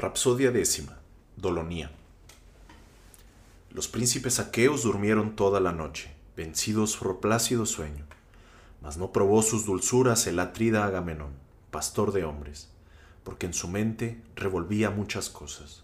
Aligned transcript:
Rapsodia 0.00 0.50
décima. 0.50 0.96
Dolonía. 1.36 1.90
Los 3.70 3.86
príncipes 3.86 4.40
aqueos 4.40 4.82
durmieron 4.82 5.36
toda 5.36 5.60
la 5.60 5.72
noche, 5.72 6.10
vencidos 6.38 6.96
por 6.96 7.20
plácido 7.20 7.66
sueño. 7.66 8.06
Mas 8.80 8.96
no 8.96 9.12
probó 9.12 9.42
sus 9.42 9.66
dulzuras 9.66 10.26
el 10.26 10.38
atrida 10.38 10.86
Agamenón, 10.86 11.32
pastor 11.70 12.12
de 12.12 12.24
hombres, 12.24 12.70
porque 13.24 13.44
en 13.44 13.52
su 13.52 13.68
mente 13.68 14.22
revolvía 14.36 14.88
muchas 14.88 15.28
cosas. 15.28 15.82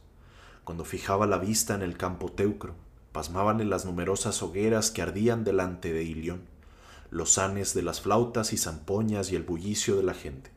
Cuando 0.65 0.87
fijaba 0.87 1.27
la 1.27 1.37
vista 1.37 1.75
en 1.75 1.83
el 1.83 1.99
campo 1.99 2.33
teucro, 2.33 2.75
pasmábanle 3.13 3.67
las 3.67 3.85
numerosas 3.85 4.43
hogueras 4.43 4.91
que 4.91 5.03
ardían 5.03 5.45
delante 5.45 5.93
de 5.93 6.05
Ilión, 6.05 6.41
los 7.11 7.35
sanes 7.35 7.75
de 7.75 7.83
las 7.83 8.01
flautas 8.01 8.55
y 8.55 8.57
zampoñas 8.57 9.31
y 9.31 9.37
el 9.37 9.43
bullicio 9.43 9.95
de 9.95 10.05
la 10.05 10.15
gente. 10.15 10.51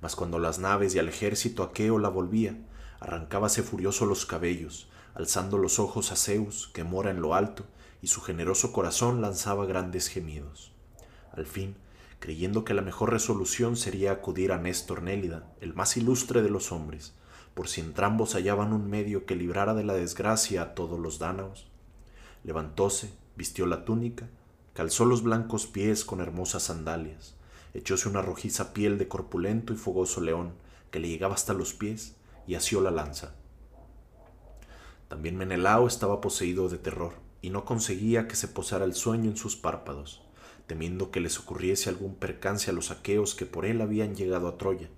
Mas 0.00 0.16
cuando 0.16 0.40
las 0.40 0.58
naves 0.58 0.96
y 0.96 0.98
el 0.98 1.08
ejército 1.08 1.62
aqueo 1.62 2.00
la 2.00 2.08
volvía, 2.08 2.56
arrancábase 3.02 3.62
furioso 3.62 4.06
los 4.06 4.26
cabellos, 4.26 4.88
alzando 5.14 5.58
los 5.58 5.78
ojos 5.78 6.12
a 6.12 6.16
Zeus, 6.16 6.70
que 6.72 6.84
mora 6.84 7.10
en 7.10 7.20
lo 7.20 7.34
alto, 7.34 7.64
y 8.00 8.06
su 8.06 8.20
generoso 8.20 8.72
corazón 8.72 9.20
lanzaba 9.20 9.66
grandes 9.66 10.08
gemidos. 10.08 10.72
Al 11.32 11.46
fin, 11.46 11.76
creyendo 12.20 12.64
que 12.64 12.74
la 12.74 12.82
mejor 12.82 13.10
resolución 13.10 13.76
sería 13.76 14.12
acudir 14.12 14.52
a 14.52 14.58
Néstor 14.58 15.02
Nélida, 15.02 15.52
el 15.60 15.74
más 15.74 15.96
ilustre 15.96 16.42
de 16.42 16.50
los 16.50 16.70
hombres, 16.70 17.14
por 17.54 17.68
si 17.68 17.80
entrambos 17.80 18.34
hallaban 18.34 18.72
un 18.72 18.88
medio 18.88 19.26
que 19.26 19.34
librara 19.34 19.74
de 19.74 19.82
la 19.82 19.94
desgracia 19.94 20.62
a 20.62 20.74
todos 20.74 21.00
los 21.00 21.18
dánaos, 21.18 21.66
levantóse, 22.44 23.12
vistió 23.36 23.66
la 23.66 23.84
túnica, 23.84 24.28
calzó 24.74 25.04
los 25.04 25.22
blancos 25.22 25.66
pies 25.66 26.04
con 26.04 26.20
hermosas 26.20 26.62
sandalias, 26.62 27.34
echóse 27.74 28.08
una 28.08 28.22
rojiza 28.22 28.72
piel 28.72 28.96
de 28.98 29.08
corpulento 29.08 29.72
y 29.72 29.76
fogoso 29.76 30.20
león 30.20 30.52
que 30.92 31.00
le 31.00 31.08
llegaba 31.08 31.34
hasta 31.34 31.52
los 31.52 31.74
pies 31.74 32.14
y 32.46 32.54
asió 32.54 32.80
la 32.80 32.90
lanza. 32.90 33.34
También 35.08 35.36
Menelao 35.36 35.86
estaba 35.86 36.20
poseído 36.20 36.68
de 36.68 36.78
terror 36.78 37.14
y 37.42 37.50
no 37.50 37.64
conseguía 37.64 38.28
que 38.28 38.36
se 38.36 38.48
posara 38.48 38.84
el 38.84 38.94
sueño 38.94 39.30
en 39.30 39.36
sus 39.36 39.56
párpados, 39.56 40.22
temiendo 40.66 41.10
que 41.10 41.20
les 41.20 41.38
ocurriese 41.38 41.90
algún 41.90 42.14
percance 42.14 42.70
a 42.70 42.72
los 42.72 42.90
aqueos 42.90 43.34
que 43.34 43.44
por 43.44 43.66
él 43.66 43.80
habían 43.80 44.14
llegado 44.14 44.48
a 44.48 44.56
Troya, 44.56 44.88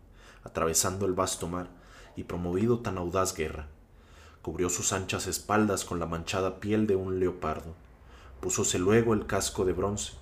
atravesando 0.45 1.06
el 1.06 1.14
vasto 1.14 1.48
mar 1.48 1.69
y 2.17 2.25
promovido 2.25 2.81
tan 2.81 2.98
audaz 2.98 3.34
guerra. 3.34 3.69
Cubrió 4.42 4.69
sus 4.69 4.92
anchas 4.92 5.27
espaldas 5.27 5.84
con 5.84 5.98
la 5.98 6.06
manchada 6.06 6.61
piel 6.61 6.86
de 6.86 6.97
un 6.97 7.19
leopardo, 7.19 7.75
púsose 8.41 8.79
luego 8.79 9.14
el 9.14 9.27
casco 9.27 9.64
de 9.64 9.73
bronce, 9.73 10.12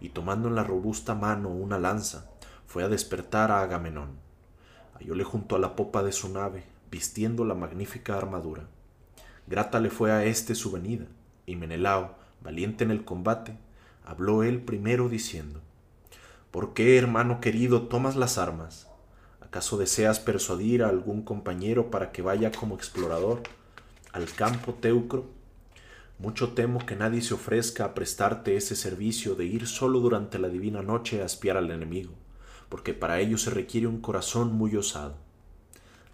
y 0.00 0.10
tomando 0.10 0.48
en 0.48 0.54
la 0.54 0.64
robusta 0.64 1.14
mano 1.14 1.48
una 1.48 1.78
lanza, 1.78 2.30
fue 2.66 2.84
a 2.84 2.88
despertar 2.88 3.50
a 3.50 3.60
Agamenón. 3.60 4.18
Hallóle 5.02 5.24
junto 5.24 5.56
a 5.56 5.58
la 5.58 5.74
popa 5.74 6.04
de 6.04 6.12
su 6.12 6.28
nave, 6.28 6.62
vistiendo 6.88 7.44
la 7.44 7.54
magnífica 7.54 8.16
armadura. 8.16 8.68
Grata 9.48 9.80
le 9.80 9.90
fue 9.90 10.12
a 10.12 10.24
éste 10.24 10.54
su 10.54 10.70
venida, 10.70 11.06
y 11.44 11.56
Menelao, 11.56 12.14
valiente 12.40 12.84
en 12.84 12.92
el 12.92 13.04
combate, 13.04 13.56
habló 14.06 14.44
él 14.44 14.60
primero 14.60 15.08
diciendo, 15.08 15.60
¿Por 16.52 16.72
qué, 16.72 16.96
hermano 16.96 17.40
querido, 17.40 17.88
tomas 17.88 18.14
las 18.14 18.38
armas? 18.38 18.86
¿Acaso 19.40 19.76
deseas 19.76 20.20
persuadir 20.20 20.84
a 20.84 20.88
algún 20.88 21.22
compañero 21.22 21.90
para 21.90 22.12
que 22.12 22.22
vaya 22.22 22.52
como 22.52 22.76
explorador 22.76 23.42
al 24.12 24.32
campo 24.32 24.72
teucro? 24.74 25.24
Mucho 26.20 26.52
temo 26.52 26.86
que 26.86 26.94
nadie 26.94 27.22
se 27.22 27.34
ofrezca 27.34 27.86
a 27.86 27.94
prestarte 27.94 28.56
ese 28.56 28.76
servicio 28.76 29.34
de 29.34 29.46
ir 29.46 29.66
solo 29.66 29.98
durante 29.98 30.38
la 30.38 30.48
divina 30.48 30.80
noche 30.80 31.22
a 31.22 31.26
espiar 31.26 31.56
al 31.56 31.72
enemigo, 31.72 32.12
porque 32.72 32.94
para 32.94 33.20
ello 33.20 33.36
se 33.36 33.50
requiere 33.50 33.86
un 33.86 34.00
corazón 34.00 34.54
muy 34.54 34.74
osado. 34.76 35.14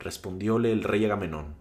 Respondióle 0.00 0.72
el 0.72 0.82
rey 0.82 1.04
Agamenón, 1.04 1.54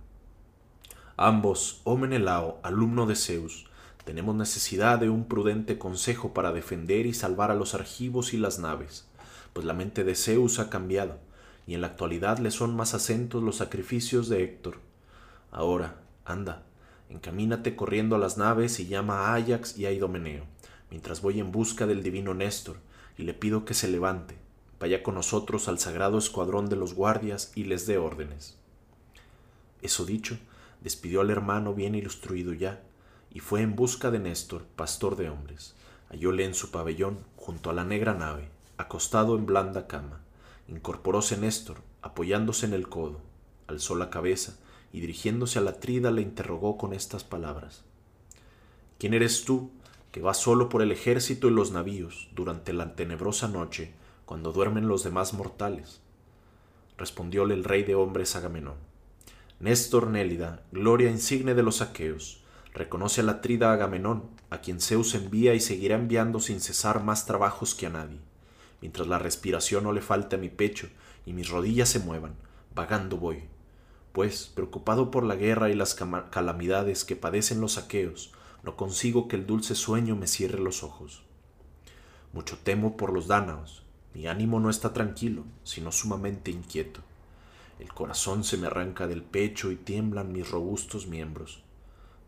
Ambos, 1.18 1.82
oh 1.84 1.98
Menelao, 1.98 2.60
alumno 2.64 3.06
de 3.06 3.16
Zeus, 3.16 3.68
tenemos 4.06 4.34
necesidad 4.36 4.98
de 4.98 5.12
un 5.12 5.26
prudente 5.26 5.78
consejo 5.78 6.34
para 6.34 6.52
defender 6.52 7.06
y 7.06 7.14
salvar 7.14 7.52
a 7.52 7.54
los 7.54 7.76
argivos 7.76 8.34
y 8.34 8.40
las 8.40 8.58
naves, 8.58 9.08
pues 9.54 9.68
la 9.68 9.76
mente 9.76 10.04
de 10.04 10.16
Zeus 10.16 10.58
ha 10.58 10.72
cambiado, 10.72 11.20
y 11.68 11.76
en 11.76 11.82
la 11.82 11.88
actualidad 11.88 12.40
le 12.40 12.50
son 12.50 12.76
más 12.76 12.96
acentos 12.96 13.44
los 13.44 13.58
sacrificios 13.58 14.30
de 14.30 14.44
Héctor. 14.44 14.80
Ahora, 15.52 16.02
anda, 16.26 16.64
encamínate 17.10 17.76
corriendo 17.76 18.16
a 18.16 18.20
las 18.20 18.40
naves 18.40 18.80
y 18.80 18.88
llama 18.88 19.28
a 19.28 19.36
Ajax 19.36 19.78
y 19.78 19.86
a 19.86 19.92
Idomeneo, 19.92 20.46
mientras 20.90 21.22
voy 21.22 21.40
en 21.40 21.52
busca 21.52 21.86
del 21.86 22.02
divino 22.02 22.34
Néstor, 22.34 22.78
y 23.16 23.26
le 23.26 23.36
pido 23.36 23.64
que 23.64 23.76
se 23.76 23.88
levante, 23.88 24.47
vaya 24.80 25.04
con 25.04 25.16
nosotros 25.16 25.68
al 25.68 25.80
sagrado 25.80 26.18
escuadrón 26.18 26.70
de 26.70 26.76
los 26.76 26.94
guardias 26.94 27.52
y 27.56 27.64
les 27.64 27.88
dé 27.88 27.98
órdenes. 27.98 28.58
Eso 29.82 30.06
dicho, 30.06 30.38
despidió 30.82 31.22
al 31.22 31.30
hermano 31.30 31.74
bien 31.74 31.96
ilustruido 31.96 32.54
ya, 32.54 32.82
y 33.32 33.40
fue 33.40 33.62
en 33.62 33.76
busca 33.76 34.12
de 34.12 34.20
Néstor, 34.20 34.66
pastor 34.76 35.16
de 35.16 35.30
hombres. 35.30 35.76
Hallóle 36.10 36.46
en 36.46 36.54
su 36.54 36.72
pabellón, 36.72 37.20
junto 37.36 37.70
a 37.70 37.74
la 37.74 37.84
negra 37.84 38.14
nave, 38.14 38.50
acostado 38.78 39.38
en 39.38 39.46
blanda 39.46 39.88
cama. 39.88 40.22
Incorporóse 40.68 41.38
Néstor, 41.38 41.82
apoyándose 42.02 42.66
en 42.66 42.74
el 42.74 42.88
codo, 42.88 43.22
alzó 43.68 43.96
la 43.96 44.10
cabeza, 44.10 44.58
y 44.94 45.02
dirigiéndose 45.02 45.60
a 45.60 45.62
la 45.62 45.80
trida 45.80 46.12
le 46.12 46.22
interrogó 46.22 46.78
con 46.78 46.94
estas 46.94 47.24
palabras. 47.24 47.84
¿Quién 48.98 49.14
eres 49.14 49.44
tú, 49.44 49.72
que 50.12 50.22
vas 50.22 50.38
solo 50.38 50.70
por 50.70 50.82
el 50.82 50.92
ejército 50.92 51.48
y 51.48 51.52
los 51.52 51.72
navíos, 51.72 52.30
durante 52.34 52.74
la 52.74 52.96
tenebrosa 52.96 53.48
noche, 53.48 53.94
cuando 54.28 54.52
duermen 54.52 54.90
los 54.90 55.06
demás 55.06 55.34
mortales? 55.34 56.02
Respondióle 56.98 57.54
el 57.54 57.64
rey 57.64 57.84
de 57.84 57.96
hombres 57.96 58.36
Agamenón. 58.36 58.76
Néstor 59.62 60.08
Nélida, 60.08 60.64
gloria 60.74 61.10
insigne 61.10 61.56
de 61.56 61.64
los 61.64 61.82
aqueos, 61.82 62.44
reconoce 62.74 63.22
a 63.22 63.24
la 63.24 63.40
trida 63.40 63.72
Agamenón, 63.72 64.26
a 64.50 64.60
quien 64.60 64.82
Zeus 64.82 65.16
envía 65.16 65.54
y 65.54 65.62
seguirá 65.62 65.96
enviando 65.96 66.42
sin 66.42 66.60
cesar 66.60 67.06
más 67.06 67.26
trabajos 67.26 67.74
que 67.74 67.86
a 67.86 67.90
nadie, 67.90 68.20
mientras 68.82 69.08
la 69.08 69.18
respiración 69.18 69.86
no 69.86 69.94
le 69.94 70.02
falte 70.02 70.36
a 70.36 70.40
mi 70.40 70.50
pecho 70.50 70.90
y 71.26 71.32
mis 71.32 71.50
rodillas 71.50 71.88
se 71.88 72.00
muevan, 72.00 72.36
vagando 72.76 73.16
voy. 73.16 73.46
Pues, 74.12 74.52
preocupado 74.54 75.10
por 75.10 75.24
la 75.24 75.38
guerra 75.38 75.70
y 75.70 75.74
las 75.74 75.96
calamidades 75.96 77.06
que 77.06 77.16
padecen 77.16 77.62
los 77.62 77.78
aqueos, 77.78 78.34
no 78.62 78.76
consigo 78.76 79.30
que 79.30 79.38
el 79.38 79.48
dulce 79.48 79.74
sueño 79.74 80.18
me 80.18 80.28
cierre 80.28 80.60
los 80.60 80.84
ojos. 80.84 81.24
Mucho 82.34 82.58
temo 82.62 82.98
por 82.98 83.14
los 83.14 83.28
dánaos, 83.28 83.87
mi 84.18 84.26
ánimo 84.26 84.60
no 84.60 84.72
está 84.72 84.94
tranquilo, 84.94 85.44
sino 85.64 85.92
sumamente 85.92 86.50
inquieto. 86.50 87.02
El 87.78 87.94
corazón 87.94 88.44
se 88.44 88.58
me 88.58 88.66
arranca 88.66 89.06
del 89.06 89.22
pecho 89.22 89.72
y 89.72 89.76
tiemblan 89.76 90.32
mis 90.32 90.50
robustos 90.50 91.06
miembros. 91.06 91.62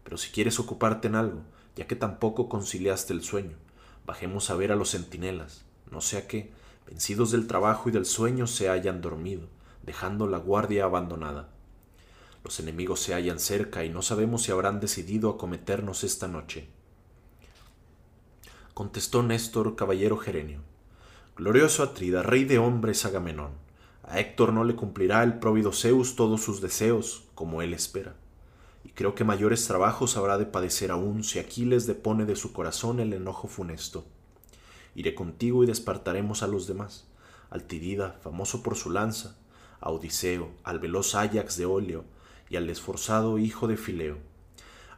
Pero 0.04 0.16
si 0.18 0.30
quieres 0.30 0.60
ocuparte 0.60 1.08
en 1.08 1.16
algo, 1.16 1.42
ya 1.76 1.88
que 1.88 1.96
tampoco 1.96 2.48
conciliaste 2.48 3.12
el 3.12 3.24
sueño, 3.24 3.58
bajemos 4.06 4.52
a 4.52 4.56
ver 4.56 4.72
a 4.72 4.76
los 4.76 4.92
centinelas, 4.92 5.66
no 5.90 6.00
sea 6.00 6.28
que, 6.28 6.52
vencidos 6.86 7.32
del 7.32 7.48
trabajo 7.48 7.90
y 7.90 7.92
del 7.92 8.06
sueño, 8.06 8.46
se 8.46 8.70
hayan 8.70 9.02
dormido, 9.02 9.48
dejando 9.82 10.28
la 10.28 10.38
guardia 10.38 10.84
abandonada. 10.84 11.50
Los 12.44 12.60
enemigos 12.60 13.00
se 13.00 13.16
hallan 13.16 13.40
cerca 13.40 13.84
y 13.84 13.90
no 13.90 14.04
sabemos 14.04 14.44
si 14.44 14.52
habrán 14.52 14.80
decidido 14.80 15.32
acometernos 15.32 16.04
esta 16.04 16.28
noche. 16.28 16.70
Contestó 18.76 19.24
Néstor, 19.24 19.76
caballero 19.76 20.18
Gerenio. 20.18 20.62
Glorioso 21.40 21.84
Atrida, 21.84 22.22
rey 22.22 22.44
de 22.44 22.60
hombres 22.60 23.06
Agamenón, 23.06 23.52
a 24.04 24.20
Héctor 24.20 24.52
no 24.52 24.66
le 24.66 24.76
cumplirá 24.76 25.24
el 25.24 25.40
próvido 25.40 25.72
Zeus 25.72 26.18
todos 26.18 26.42
sus 26.42 26.60
deseos, 26.60 27.30
como 27.34 27.62
él 27.62 27.74
espera. 27.74 28.18
Y 28.84 28.90
creo 28.90 29.16
que 29.16 29.24
mayores 29.24 29.66
trabajos 29.66 30.18
habrá 30.18 30.38
de 30.38 30.46
padecer 30.46 30.92
aún 30.92 31.24
si 31.24 31.40
Aquiles 31.40 31.88
depone 31.88 32.26
de 32.26 32.36
su 32.36 32.52
corazón 32.52 33.00
el 33.00 33.14
enojo 33.14 33.48
funesto. 33.48 34.04
Iré 34.96 35.16
contigo 35.16 35.64
y 35.64 35.68
despertaremos 35.68 36.44
a 36.44 36.48
los 36.48 36.68
demás, 36.68 37.08
al 37.50 37.64
Tidida, 37.64 38.20
famoso 38.22 38.62
por 38.62 38.76
su 38.76 38.90
lanza, 38.90 39.38
a 39.80 39.92
Odiseo, 39.92 40.50
al 40.66 40.80
veloz 40.80 41.16
Áyax 41.16 41.56
de 41.56 41.66
óleo 41.66 42.04
y 42.50 42.58
al 42.58 42.70
esforzado 42.70 43.38
hijo 43.38 43.70
de 43.70 43.78
Fileo. 43.78 44.18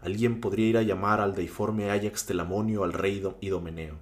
Alguien 0.02 0.42
podría 0.42 0.70
ir 0.70 0.78
a 0.78 0.82
llamar 0.82 1.22
al 1.22 1.36
deiforme 1.36 1.92
Áyax 1.92 2.26
Telamonio 2.26 2.84
al 2.84 2.94
rey 2.94 3.24
Idomeneo, 3.42 4.00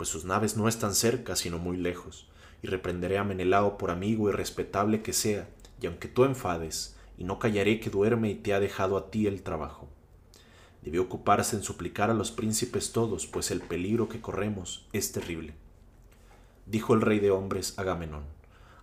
pues 0.00 0.08
sus 0.08 0.24
naves 0.24 0.56
no 0.56 0.66
están 0.66 0.94
cerca, 0.94 1.36
sino 1.36 1.58
muy 1.58 1.76
lejos, 1.76 2.26
y 2.62 2.68
reprenderé 2.68 3.18
a 3.18 3.22
Menelao 3.22 3.76
por 3.76 3.90
amigo 3.90 4.30
y 4.30 4.32
respetable 4.32 5.02
que 5.02 5.12
sea, 5.12 5.46
y 5.78 5.88
aunque 5.88 6.08
tú 6.08 6.24
enfades, 6.24 6.96
y 7.18 7.24
no 7.24 7.38
callaré 7.38 7.80
que 7.80 7.90
duerme 7.90 8.30
y 8.30 8.34
te 8.34 8.54
ha 8.54 8.60
dejado 8.60 8.96
a 8.96 9.10
ti 9.10 9.26
el 9.26 9.42
trabajo. 9.42 9.90
Debe 10.80 11.00
ocuparse 11.00 11.54
en 11.54 11.62
suplicar 11.62 12.08
a 12.08 12.14
los 12.14 12.30
príncipes 12.30 12.92
todos, 12.92 13.26
pues 13.26 13.50
el 13.50 13.60
peligro 13.60 14.08
que 14.08 14.22
corremos 14.22 14.88
es 14.94 15.12
terrible. 15.12 15.52
Dijo 16.64 16.94
el 16.94 17.02
rey 17.02 17.18
de 17.18 17.30
hombres 17.30 17.78
Agamenón, 17.78 18.24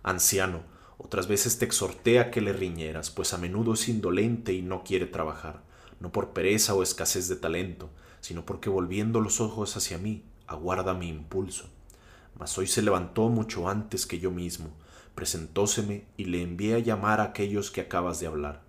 Anciano, 0.04 0.60
otras 0.98 1.26
veces 1.26 1.58
te 1.58 1.64
exhorté 1.64 2.20
a 2.20 2.30
que 2.30 2.40
le 2.40 2.52
riñeras, 2.52 3.10
pues 3.10 3.34
a 3.34 3.38
menudo 3.38 3.72
es 3.72 3.88
indolente 3.88 4.52
y 4.52 4.62
no 4.62 4.84
quiere 4.84 5.06
trabajar, 5.06 5.64
no 5.98 6.12
por 6.12 6.28
pereza 6.28 6.74
o 6.74 6.84
escasez 6.84 7.26
de 7.26 7.34
talento, 7.34 7.90
sino 8.20 8.46
porque 8.46 8.70
volviendo 8.70 9.20
los 9.20 9.40
ojos 9.40 9.76
hacia 9.76 9.98
mí, 9.98 10.22
aguarda 10.48 10.94
mi 10.94 11.08
impulso 11.08 11.68
mas 12.38 12.56
hoy 12.56 12.66
se 12.66 12.82
levantó 12.82 13.28
mucho 13.28 13.68
antes 13.68 14.06
que 14.06 14.20
yo 14.20 14.30
mismo, 14.30 14.70
presentóseme 15.14 16.04
y 16.16 16.26
le 16.26 16.42
envié 16.42 16.76
a 16.76 16.78
llamar 16.78 17.20
a 17.20 17.24
aquellos 17.24 17.70
que 17.70 17.80
acabas 17.80 18.20
de 18.20 18.28
hablar, 18.28 18.62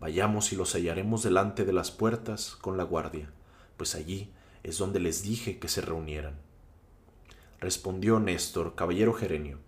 Vayamos 0.00 0.52
y 0.52 0.56
los 0.56 0.74
hallaremos 0.74 1.22
delante 1.22 1.64
de 1.64 1.72
las 1.72 1.92
puertas 1.92 2.56
con 2.60 2.76
la 2.76 2.82
guardia, 2.82 3.30
pues 3.76 3.94
allí 3.94 4.32
es 4.64 4.76
donde 4.76 4.98
les 4.98 5.22
dije 5.22 5.60
que 5.60 5.68
se 5.68 5.80
reunieran. 5.80 6.34
Respondió 7.60 8.18
Néstor, 8.18 8.74
caballero 8.74 9.12
Gerenio. 9.12 9.58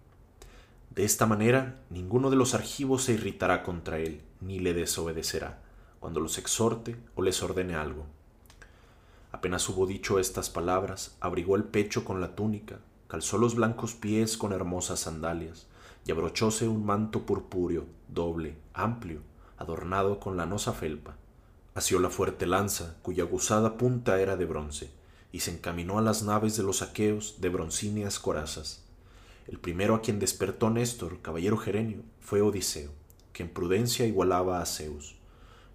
De 0.91 1.05
esta 1.05 1.27
manera, 1.27 1.81
ninguno 1.89 2.31
de 2.31 2.37
los 2.37 2.55
argivos 2.55 3.05
se 3.05 3.13
irritará 3.13 3.63
contra 3.63 4.01
él, 4.01 4.23
ni 4.41 4.59
le 4.59 4.75
desobedecerá, 4.75 5.63
cuando 6.01 6.19
los 6.19 6.37
exhorte 6.37 6.97
o 7.15 7.23
les 7.23 7.41
ordene 7.41 7.77
algo. 7.77 8.07
Apenas 9.35 9.69
hubo 9.69 9.85
dicho 9.85 10.21
estas 10.21 10.49
palabras, 10.49 11.17
abrigó 11.19 11.57
el 11.57 11.65
pecho 11.65 12.05
con 12.05 12.21
la 12.21 12.37
túnica, 12.37 12.79
calzó 13.09 13.37
los 13.37 13.57
blancos 13.57 13.95
pies 13.95 14.37
con 14.37 14.53
hermosas 14.53 15.01
sandalias, 15.01 15.67
y 16.07 16.13
abrochóse 16.13 16.69
un 16.69 16.87
manto 16.87 17.27
purpúreo, 17.27 17.85
doble, 18.07 18.57
amplio, 18.75 19.23
adornado 19.57 20.21
con 20.21 20.37
lanosa 20.37 20.73
felpa. 20.73 21.17
Asió 21.75 21.99
la 21.99 22.11
fuerte 22.11 22.47
lanza, 22.47 22.95
cuya 23.03 23.25
aguzada 23.25 23.77
punta 23.77 24.21
era 24.21 24.37
de 24.37 24.45
bronce, 24.45 24.93
y 25.33 25.41
se 25.41 25.51
encaminó 25.51 25.99
a 25.99 26.03
las 26.03 26.23
naves 26.23 26.57
de 26.57 26.63
los 26.63 26.81
aqueos 26.81 27.41
de 27.41 27.49
broncíneas 27.49 28.21
corazas. 28.21 28.85
El 29.49 29.59
primero 29.59 29.97
a 29.97 30.01
quien 30.01 30.21
despertó 30.21 30.71
Néstor, 30.71 31.23
caballero 31.23 31.57
gerenio, 31.57 32.03
fue 32.21 32.41
Odiseo, 32.41 32.93
que 33.33 33.43
en 33.43 33.49
prudencia 33.49 34.07
igualaba 34.07 34.63
a 34.63 34.67
Zeus. 34.67 35.17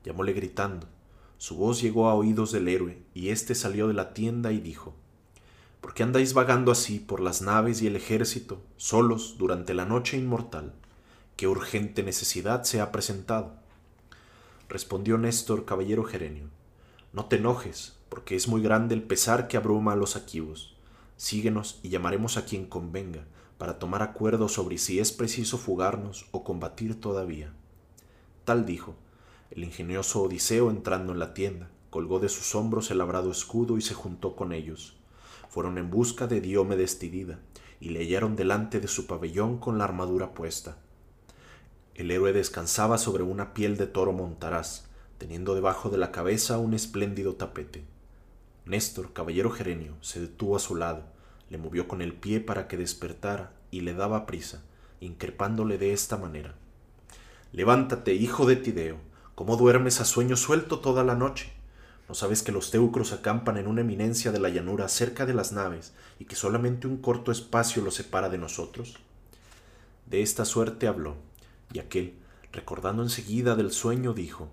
Llamóle 0.05 0.31
gritando. 0.31 0.87
Su 1.39 1.55
voz 1.55 1.81
llegó 1.81 2.09
a 2.09 2.15
oídos 2.15 2.51
del 2.51 2.67
héroe, 2.67 3.01
y 3.13 3.29
éste 3.29 3.55
salió 3.55 3.87
de 3.87 3.93
la 3.93 4.13
tienda 4.13 4.51
y 4.51 4.59
dijo 4.59 4.93
¿Por 5.79 5.93
qué 5.93 6.03
andáis 6.03 6.33
vagando 6.33 6.69
así 6.69 6.99
por 6.99 7.21
las 7.21 7.41
naves 7.41 7.81
y 7.81 7.87
el 7.87 7.95
ejército, 7.95 8.61
solos 8.75 9.37
durante 9.37 9.73
la 9.73 9.85
noche 9.85 10.17
inmortal? 10.17 10.73
¿Qué 11.37 11.47
urgente 11.47 12.03
necesidad 12.03 12.63
se 12.63 12.81
ha 12.81 12.91
presentado? 12.91 13.53
Respondió 14.67 15.17
Néstor, 15.17 15.63
caballero 15.63 16.03
Gerenio. 16.03 16.49
No 17.13 17.25
te 17.27 17.37
enojes, 17.37 17.95
porque 18.09 18.35
es 18.35 18.49
muy 18.49 18.61
grande 18.61 18.93
el 18.93 19.03
pesar 19.03 19.47
que 19.47 19.55
abruma 19.55 19.93
a 19.93 19.95
los 19.95 20.17
aquivos. 20.17 20.75
Síguenos 21.15 21.79
y 21.83 21.87
llamaremos 21.87 22.35
a 22.35 22.43
quien 22.43 22.65
convenga, 22.65 23.23
para 23.57 23.79
tomar 23.79 24.03
acuerdo 24.03 24.49
sobre 24.49 24.77
si 24.77 24.99
es 24.99 25.13
preciso 25.13 25.57
fugarnos 25.57 26.27
o 26.31 26.43
combatir 26.43 26.99
todavía. 26.99 27.53
Tal 28.43 28.65
dijo. 28.65 28.97
El 29.51 29.63
ingenioso 29.63 30.21
Odiseo 30.21 30.69
entrando 30.69 31.11
en 31.11 31.19
la 31.19 31.33
tienda, 31.33 31.69
colgó 31.89 32.19
de 32.19 32.29
sus 32.29 32.53
hombros 32.53 32.91
el 32.91 32.99
labrado 32.99 33.31
escudo 33.31 33.77
y 33.77 33.81
se 33.81 33.95
juntó 33.95 34.35
con 34.35 34.53
ellos. 34.53 34.97
Fueron 35.49 35.77
en 35.79 35.89
busca 35.89 36.27
de 36.27 36.39
Diomedes 36.39 36.99
Tidida, 36.99 37.39
y 37.79 37.89
le 37.89 38.01
hallaron 38.01 38.35
delante 38.35 38.79
de 38.79 38.87
su 38.87 39.07
pabellón 39.07 39.57
con 39.57 39.77
la 39.77 39.85
armadura 39.85 40.33
puesta. 40.33 40.77
El 41.95 42.11
héroe 42.11 42.31
descansaba 42.33 42.97
sobre 42.97 43.23
una 43.23 43.53
piel 43.53 43.75
de 43.77 43.87
toro 43.87 44.13
montaraz, 44.13 44.85
teniendo 45.17 45.55
debajo 45.55 45.89
de 45.89 45.97
la 45.97 46.11
cabeza 46.11 46.59
un 46.59 46.73
espléndido 46.73 47.35
tapete. 47.35 47.83
Néstor, 48.65 49.13
caballero 49.13 49.49
gerenio, 49.49 49.95
se 50.01 50.21
detuvo 50.21 50.55
a 50.55 50.59
su 50.59 50.75
lado, 50.75 51.03
le 51.49 51.57
movió 51.57 51.87
con 51.87 52.01
el 52.01 52.13
pie 52.13 52.39
para 52.39 52.67
que 52.67 52.77
despertara 52.77 53.53
y 53.71 53.81
le 53.81 53.93
daba 53.93 54.27
prisa, 54.27 54.63
increpándole 54.99 55.77
de 55.77 55.91
esta 55.91 56.17
manera. 56.17 56.55
Levántate, 57.51 58.13
hijo 58.13 58.45
de 58.45 58.55
Tideo, 58.57 58.97
¿cómo 59.39 59.55
duermes 59.55 60.01
a 60.01 60.03
sueño 60.03 60.35
suelto 60.35 60.79
toda 60.79 61.05
la 61.05 61.15
noche? 61.15 61.53
¿No 62.09 62.13
sabes 62.13 62.43
que 62.43 62.51
los 62.51 62.71
teucros 62.71 63.13
acampan 63.13 63.55
en 63.55 63.67
una 63.67 63.79
eminencia 63.79 64.33
de 64.33 64.39
la 64.41 64.49
llanura 64.49 64.89
cerca 64.89 65.25
de 65.25 65.33
las 65.33 65.53
naves 65.53 65.93
y 66.19 66.25
que 66.25 66.35
solamente 66.35 66.87
un 66.87 66.97
corto 66.97 67.31
espacio 67.31 67.81
los 67.81 67.95
separa 67.95 68.27
de 68.27 68.37
nosotros? 68.37 68.97
De 70.07 70.21
esta 70.21 70.43
suerte 70.43 70.89
habló, 70.89 71.15
y 71.71 71.79
aquel, 71.79 72.15
recordando 72.51 73.01
enseguida 73.01 73.55
del 73.55 73.71
sueño, 73.71 74.13
dijo 74.13 74.49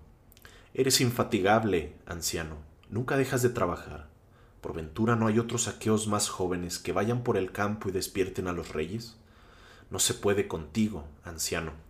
Eres 0.72 1.00
infatigable, 1.00 1.96
anciano, 2.06 2.58
nunca 2.88 3.16
dejas 3.16 3.42
de 3.42 3.48
trabajar. 3.48 4.06
¿Por 4.60 4.72
ventura 4.72 5.16
no 5.16 5.26
hay 5.26 5.40
otros 5.40 5.66
aqueos 5.66 6.06
más 6.06 6.28
jóvenes 6.28 6.78
que 6.78 6.92
vayan 6.92 7.24
por 7.24 7.36
el 7.36 7.50
campo 7.50 7.88
y 7.88 7.92
despierten 7.92 8.46
a 8.46 8.52
los 8.52 8.68
reyes? 8.68 9.16
No 9.90 9.98
se 9.98 10.14
puede 10.14 10.46
contigo, 10.46 11.08
anciano. 11.24 11.85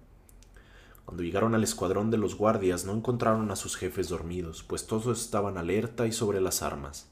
Cuando 1.06 1.22
llegaron 1.22 1.54
al 1.54 1.62
escuadrón 1.62 2.10
de 2.10 2.18
los 2.18 2.34
guardias 2.34 2.84
no 2.84 2.92
encontraron 2.92 3.52
a 3.52 3.56
sus 3.56 3.76
jefes 3.76 4.08
dormidos, 4.08 4.64
pues 4.64 4.88
todos 4.88 5.20
estaban 5.20 5.56
alerta 5.56 6.08
y 6.08 6.12
sobre 6.12 6.40
las 6.40 6.62
armas. 6.62 7.08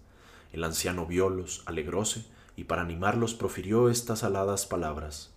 El 0.53 0.65
anciano 0.65 1.07
viólos, 1.07 1.63
alegróse, 1.65 2.27
y 2.57 2.65
para 2.65 2.83
animarlos 2.83 3.35
profirió 3.35 3.89
estas 3.89 4.25
aladas 4.25 4.67
palabras. 4.67 5.33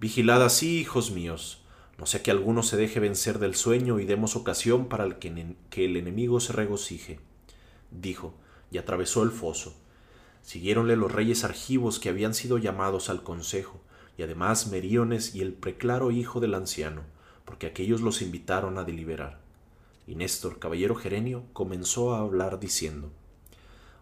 Vigilad 0.00 0.44
así, 0.44 0.80
hijos 0.80 1.12
míos, 1.12 1.62
no 1.98 2.06
sea 2.06 2.22
que 2.22 2.32
alguno 2.32 2.64
se 2.64 2.76
deje 2.76 2.98
vencer 2.98 3.38
del 3.38 3.54
sueño 3.54 4.00
y 4.00 4.04
demos 4.04 4.34
ocasión 4.34 4.88
para 4.88 5.18
que, 5.20 5.56
que 5.70 5.84
el 5.84 5.96
enemigo 5.96 6.40
se 6.40 6.52
regocije. 6.52 7.20
Dijo, 7.92 8.34
y 8.72 8.78
atravesó 8.78 9.22
el 9.22 9.30
foso. 9.30 9.76
Siguiéronle 10.42 10.96
los 10.96 11.12
reyes 11.12 11.44
argivos 11.44 12.00
que 12.00 12.08
habían 12.08 12.34
sido 12.34 12.58
llamados 12.58 13.08
al 13.08 13.22
consejo, 13.22 13.80
y 14.16 14.22
además 14.22 14.66
Meriones 14.66 15.36
y 15.36 15.42
el 15.42 15.52
preclaro 15.52 16.10
hijo 16.10 16.40
del 16.40 16.54
anciano, 16.54 17.02
porque 17.48 17.66
aquellos 17.66 18.02
los 18.02 18.20
invitaron 18.20 18.76
a 18.76 18.84
deliberar. 18.84 19.38
Y 20.06 20.16
Néstor, 20.16 20.58
caballero 20.58 20.94
gerenio, 20.94 21.44
comenzó 21.54 22.14
a 22.14 22.18
hablar 22.18 22.60
diciendo, 22.60 23.10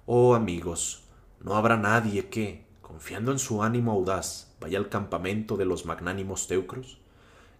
Oh 0.04 0.34
amigos, 0.34 1.04
no 1.44 1.54
habrá 1.54 1.76
nadie 1.76 2.26
que, 2.26 2.64
confiando 2.82 3.30
en 3.30 3.38
su 3.38 3.62
ánimo 3.62 3.92
audaz, 3.92 4.52
vaya 4.60 4.78
al 4.78 4.88
campamento 4.88 5.56
de 5.56 5.64
los 5.64 5.86
magnánimos 5.86 6.48
teucros? 6.48 6.98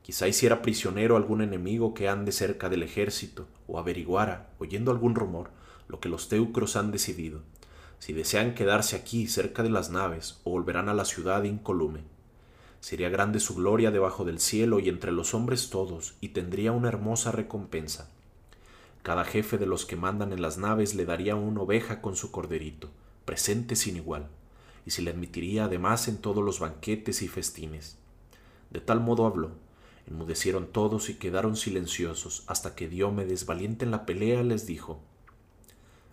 Quizá 0.03 0.27
hiciera 0.27 0.61
prisionero 0.61 1.17
algún 1.17 1.41
enemigo 1.41 1.95
que 1.95 2.09
ande 2.09 2.33
cerca 2.33 2.69
del 2.69 2.83
ejército, 2.83 3.47
o 3.69 3.79
averiguara, 3.79 4.51
oyendo 4.59 4.91
algún 4.91 5.15
rumor, 5.15 5.51
lo 5.87 6.01
que 6.01 6.09
los 6.09 6.29
teucros 6.29 6.75
han 6.75 6.91
decidido, 6.91 7.43
si 8.01 8.13
desean 8.13 8.57
quedarse 8.57 8.97
aquí 8.97 9.29
cerca 9.29 9.63
de 9.63 9.71
las 9.71 9.91
naves 9.91 10.41
o 10.43 10.51
volverán 10.51 10.89
a 10.89 10.95
la 10.95 11.05
ciudad 11.05 11.45
incolume. 11.45 12.16
Sería 12.87 13.09
grande 13.09 13.41
su 13.41 13.57
gloria 13.57 13.91
debajo 13.91 14.25
del 14.25 14.39
cielo 14.39 14.79
y 14.79 14.89
entre 14.89 15.11
los 15.11 15.35
hombres 15.35 15.71
todos, 15.71 16.15
y 16.21 16.29
tendría 16.29 16.71
una 16.71 16.87
hermosa 16.87 17.33
recompensa. 17.33 18.13
Cada 19.03 19.25
jefe 19.25 19.59
de 19.59 19.67
los 19.67 19.85
que 19.85 19.97
mandan 19.97 20.33
en 20.33 20.41
las 20.41 20.57
naves 20.57 20.95
le 20.95 21.05
daría 21.05 21.35
una 21.35 21.63
oveja 21.63 22.01
con 22.01 22.15
su 22.15 22.31
corderito, 22.31 22.89
presente 23.25 23.75
sin 23.75 23.97
igual, 23.97 24.29
y 24.87 24.93
se 24.93 25.03
le 25.03 25.11
admitiría 25.11 25.65
además 25.65 26.07
en 26.07 26.19
todos 26.19 26.45
los 26.45 26.61
banquetes 26.61 27.23
y 27.23 27.27
festines. 27.27 27.99
De 28.71 28.79
tal 28.81 29.01
modo 29.01 29.27
habló, 29.27 29.51
Enmudecieron 30.07 30.69
todos 30.69 31.11
y 31.11 31.15
quedaron 31.15 31.57
silenciosos 31.57 32.45
hasta 32.47 32.77
que 32.77 32.87
Diomedes, 32.87 33.47
valiente 33.47 33.85
en 33.85 33.91
la 33.91 34.07
pelea, 34.07 34.45
les 34.45 34.65
dijo 34.65 35.01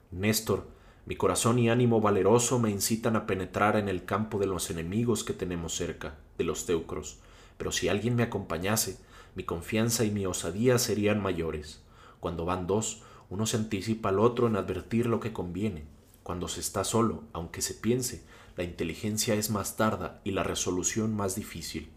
Néstor, 0.09 0.65
mi 1.05 1.17
corazón 1.17 1.59
y 1.59 1.69
ánimo 1.69 2.01
valeroso 2.01 2.57
me 2.57 2.71
incitan 2.71 3.15
a 3.15 3.27
penetrar 3.27 3.77
en 3.77 3.89
el 3.89 4.05
campo 4.05 4.39
de 4.39 4.47
los 4.47 4.71
enemigos 4.71 5.23
que 5.23 5.33
tenemos 5.33 5.75
cerca, 5.75 6.15
de 6.37 6.43
los 6.43 6.65
teucros, 6.65 7.19
pero 7.57 7.71
si 7.71 7.87
alguien 7.87 8.15
me 8.15 8.23
acompañase, 8.23 8.97
mi 9.35 9.43
confianza 9.43 10.03
y 10.03 10.11
mi 10.11 10.25
osadía 10.25 10.77
serían 10.77 11.21
mayores. 11.21 11.81
Cuando 12.19 12.45
van 12.45 12.67
dos, 12.67 13.01
uno 13.29 13.45
se 13.45 13.57
anticipa 13.57 14.09
al 14.09 14.19
otro 14.19 14.47
en 14.47 14.55
advertir 14.55 15.07
lo 15.07 15.19
que 15.19 15.33
conviene. 15.33 15.85
Cuando 16.23 16.47
se 16.47 16.59
está 16.59 16.83
solo, 16.83 17.23
aunque 17.33 17.61
se 17.61 17.73
piense, 17.73 18.23
la 18.55 18.63
inteligencia 18.63 19.33
es 19.35 19.49
más 19.49 19.75
tarda 19.75 20.21
y 20.23 20.31
la 20.31 20.43
resolución 20.43 21.15
más 21.15 21.35
difícil. 21.35 21.89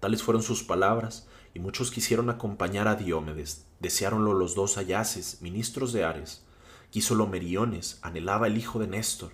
Tales 0.00 0.22
fueron 0.22 0.42
sus 0.42 0.62
palabras, 0.62 1.26
y 1.54 1.60
muchos 1.60 1.90
quisieron 1.90 2.30
acompañar 2.30 2.86
a 2.88 2.94
Diomedes. 2.94 3.66
Deseáronlo 3.80 4.32
los 4.32 4.54
dos 4.54 4.78
Ayaces, 4.78 5.42
ministros 5.42 5.92
de 5.92 6.04
Ares. 6.04 6.44
Quísolo 6.90 7.26
Meriones, 7.26 7.98
anhelaba 8.02 8.46
el 8.46 8.56
hijo 8.56 8.78
de 8.78 8.86
Néstor. 8.86 9.32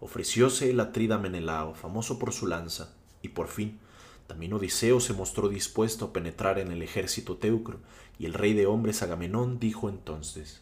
Ofrecióse 0.00 0.70
el 0.70 0.80
atrida 0.80 1.18
Menelao, 1.18 1.74
famoso 1.74 2.18
por 2.18 2.32
su 2.32 2.46
lanza. 2.46 2.94
Y 3.24 3.28
por 3.30 3.48
fin, 3.48 3.78
también 4.26 4.52
Odiseo 4.52 5.00
se 5.00 5.14
mostró 5.14 5.48
dispuesto 5.48 6.04
a 6.04 6.12
penetrar 6.12 6.58
en 6.58 6.70
el 6.70 6.82
ejército 6.82 7.38
teucro, 7.38 7.78
y 8.18 8.26
el 8.26 8.34
rey 8.34 8.52
de 8.52 8.66
hombres 8.66 9.02
Agamenón 9.02 9.58
dijo 9.58 9.88
entonces 9.88 10.60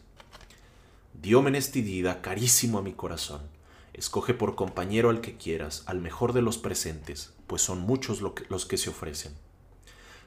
Diómenes 1.21 1.71
Tidida, 1.71 2.21
carísimo 2.21 2.77
a 2.77 2.81
mi 2.81 2.93
corazón, 2.93 3.41
escoge 3.91 4.33
por 4.33 4.55
compañero 4.55 5.09
al 5.09 5.19
que 5.19 5.35
quieras, 5.35 5.83
al 5.87 5.99
mejor 5.99 6.31
de 6.31 6.41
los 6.41 6.57
presentes, 6.57 7.33
pues 7.47 7.61
son 7.61 7.81
muchos 7.81 8.21
los 8.21 8.65
que 8.65 8.77
se 8.77 8.89
ofrecen. 8.89 9.33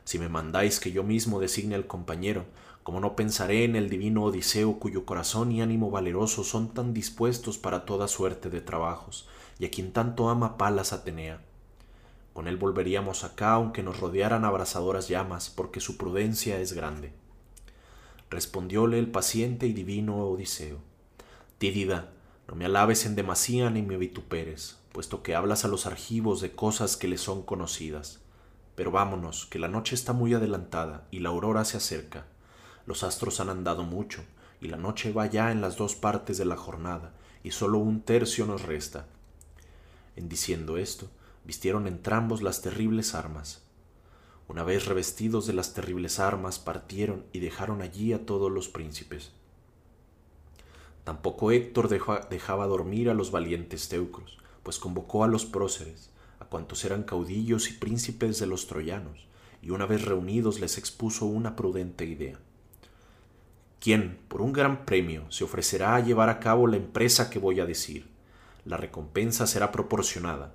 Si 0.04 0.18
me 0.18 0.28
mandáis 0.28 0.78
que 0.78 0.92
yo 0.92 1.04
mismo 1.04 1.40
designe 1.40 1.74
al 1.74 1.86
compañero, 1.86 2.44
como 2.82 3.00
no 3.00 3.16
pensaré 3.16 3.64
en 3.64 3.76
el 3.76 3.88
divino 3.88 4.24
Odiseo 4.24 4.78
cuyo 4.78 5.06
corazón 5.06 5.52
y 5.52 5.62
ánimo 5.62 5.90
valeroso 5.90 6.44
son 6.44 6.74
tan 6.74 6.92
dispuestos 6.92 7.56
para 7.56 7.86
toda 7.86 8.08
suerte 8.08 8.50
de 8.50 8.60
trabajos, 8.60 9.26
y 9.58 9.64
a 9.64 9.70
quien 9.70 9.94
tanto 9.94 10.28
ama 10.28 10.58
Palas 10.58 10.92
Atenea. 10.92 11.40
Con 12.36 12.48
él 12.48 12.58
volveríamos 12.58 13.24
acá 13.24 13.52
aunque 13.52 13.82
nos 13.82 13.98
rodearan 13.98 14.44
abrasadoras 14.44 15.08
llamas, 15.08 15.48
porque 15.48 15.80
su 15.80 15.96
prudencia 15.96 16.60
es 16.60 16.74
grande. 16.74 17.14
Respondióle 18.28 18.98
el 18.98 19.10
paciente 19.10 19.66
y 19.66 19.72
divino 19.72 20.18
Odiseo. 20.18 20.76
Tídida, 21.56 22.12
no 22.46 22.54
me 22.54 22.66
alabes 22.66 23.06
en 23.06 23.14
demasía 23.14 23.70
ni 23.70 23.80
me 23.80 23.96
vituperes, 23.96 24.76
puesto 24.92 25.22
que 25.22 25.34
hablas 25.34 25.64
a 25.64 25.68
los 25.68 25.86
argivos 25.86 26.42
de 26.42 26.52
cosas 26.52 26.98
que 26.98 27.08
le 27.08 27.16
son 27.16 27.42
conocidas. 27.42 28.20
Pero 28.74 28.90
vámonos, 28.90 29.46
que 29.46 29.58
la 29.58 29.68
noche 29.68 29.94
está 29.94 30.12
muy 30.12 30.34
adelantada 30.34 31.08
y 31.10 31.20
la 31.20 31.30
aurora 31.30 31.64
se 31.64 31.78
acerca. 31.78 32.26
Los 32.84 33.02
astros 33.02 33.40
han 33.40 33.48
andado 33.48 33.82
mucho, 33.84 34.22
y 34.60 34.68
la 34.68 34.76
noche 34.76 35.10
va 35.10 35.24
ya 35.24 35.52
en 35.52 35.62
las 35.62 35.78
dos 35.78 35.94
partes 35.94 36.36
de 36.36 36.44
la 36.44 36.58
jornada, 36.58 37.14
y 37.42 37.52
solo 37.52 37.78
un 37.78 38.02
tercio 38.02 38.44
nos 38.44 38.60
resta. 38.60 39.06
En 40.16 40.28
diciendo 40.28 40.76
esto, 40.76 41.08
vistieron 41.46 41.86
entrambos 41.86 42.42
las 42.42 42.60
terribles 42.60 43.14
armas. 43.14 43.62
Una 44.48 44.64
vez 44.64 44.86
revestidos 44.86 45.46
de 45.46 45.52
las 45.52 45.74
terribles 45.74 46.18
armas, 46.18 46.58
partieron 46.58 47.24
y 47.32 47.38
dejaron 47.40 47.82
allí 47.82 48.12
a 48.12 48.26
todos 48.26 48.50
los 48.50 48.68
príncipes. 48.68 49.32
Tampoco 51.04 51.52
Héctor 51.52 51.88
dejaba 51.88 52.66
dormir 52.66 53.08
a 53.10 53.14
los 53.14 53.30
valientes 53.30 53.88
teucros, 53.88 54.38
pues 54.62 54.78
convocó 54.78 55.22
a 55.22 55.28
los 55.28 55.46
próceres, 55.46 56.10
a 56.40 56.46
cuantos 56.46 56.84
eran 56.84 57.04
caudillos 57.04 57.70
y 57.70 57.74
príncipes 57.74 58.40
de 58.40 58.46
los 58.46 58.66
troyanos, 58.66 59.26
y 59.62 59.70
una 59.70 59.86
vez 59.86 60.04
reunidos 60.04 60.60
les 60.60 60.78
expuso 60.78 61.26
una 61.26 61.54
prudente 61.54 62.04
idea. 62.04 62.38
¿Quién, 63.80 64.18
por 64.28 64.42
un 64.42 64.52
gran 64.52 64.84
premio, 64.84 65.30
se 65.30 65.44
ofrecerá 65.44 65.94
a 65.94 66.00
llevar 66.00 66.28
a 66.28 66.40
cabo 66.40 66.66
la 66.66 66.76
empresa 66.76 67.30
que 67.30 67.38
voy 67.38 67.60
a 67.60 67.66
decir? 67.66 68.08
La 68.64 68.76
recompensa 68.76 69.46
será 69.46 69.70
proporcionada. 69.70 70.54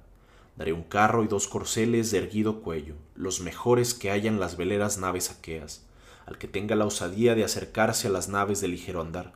Daré 0.56 0.74
un 0.74 0.84
carro 0.84 1.24
y 1.24 1.28
dos 1.28 1.48
corceles 1.48 2.12
de 2.12 2.20
erguido 2.20 2.62
cuello, 2.62 2.96
los 3.16 3.42
mejores 3.42 3.94
que 3.94 4.12
haya 4.12 4.30
en 4.30 4.40
las 4.40 4.58
veleras 4.58 4.98
naves 4.98 5.32
aqueas, 5.32 5.86
al 6.26 6.38
que 6.38 6.48
tenga 6.48 6.76
la 6.76 6.86
osadía 6.86 7.36
de 7.36 7.44
acercarse 7.44 8.08
a 8.08 8.12
las 8.12 8.30
naves 8.30 8.62
de 8.62 8.68
ligero 8.68 9.02
andar. 9.02 9.34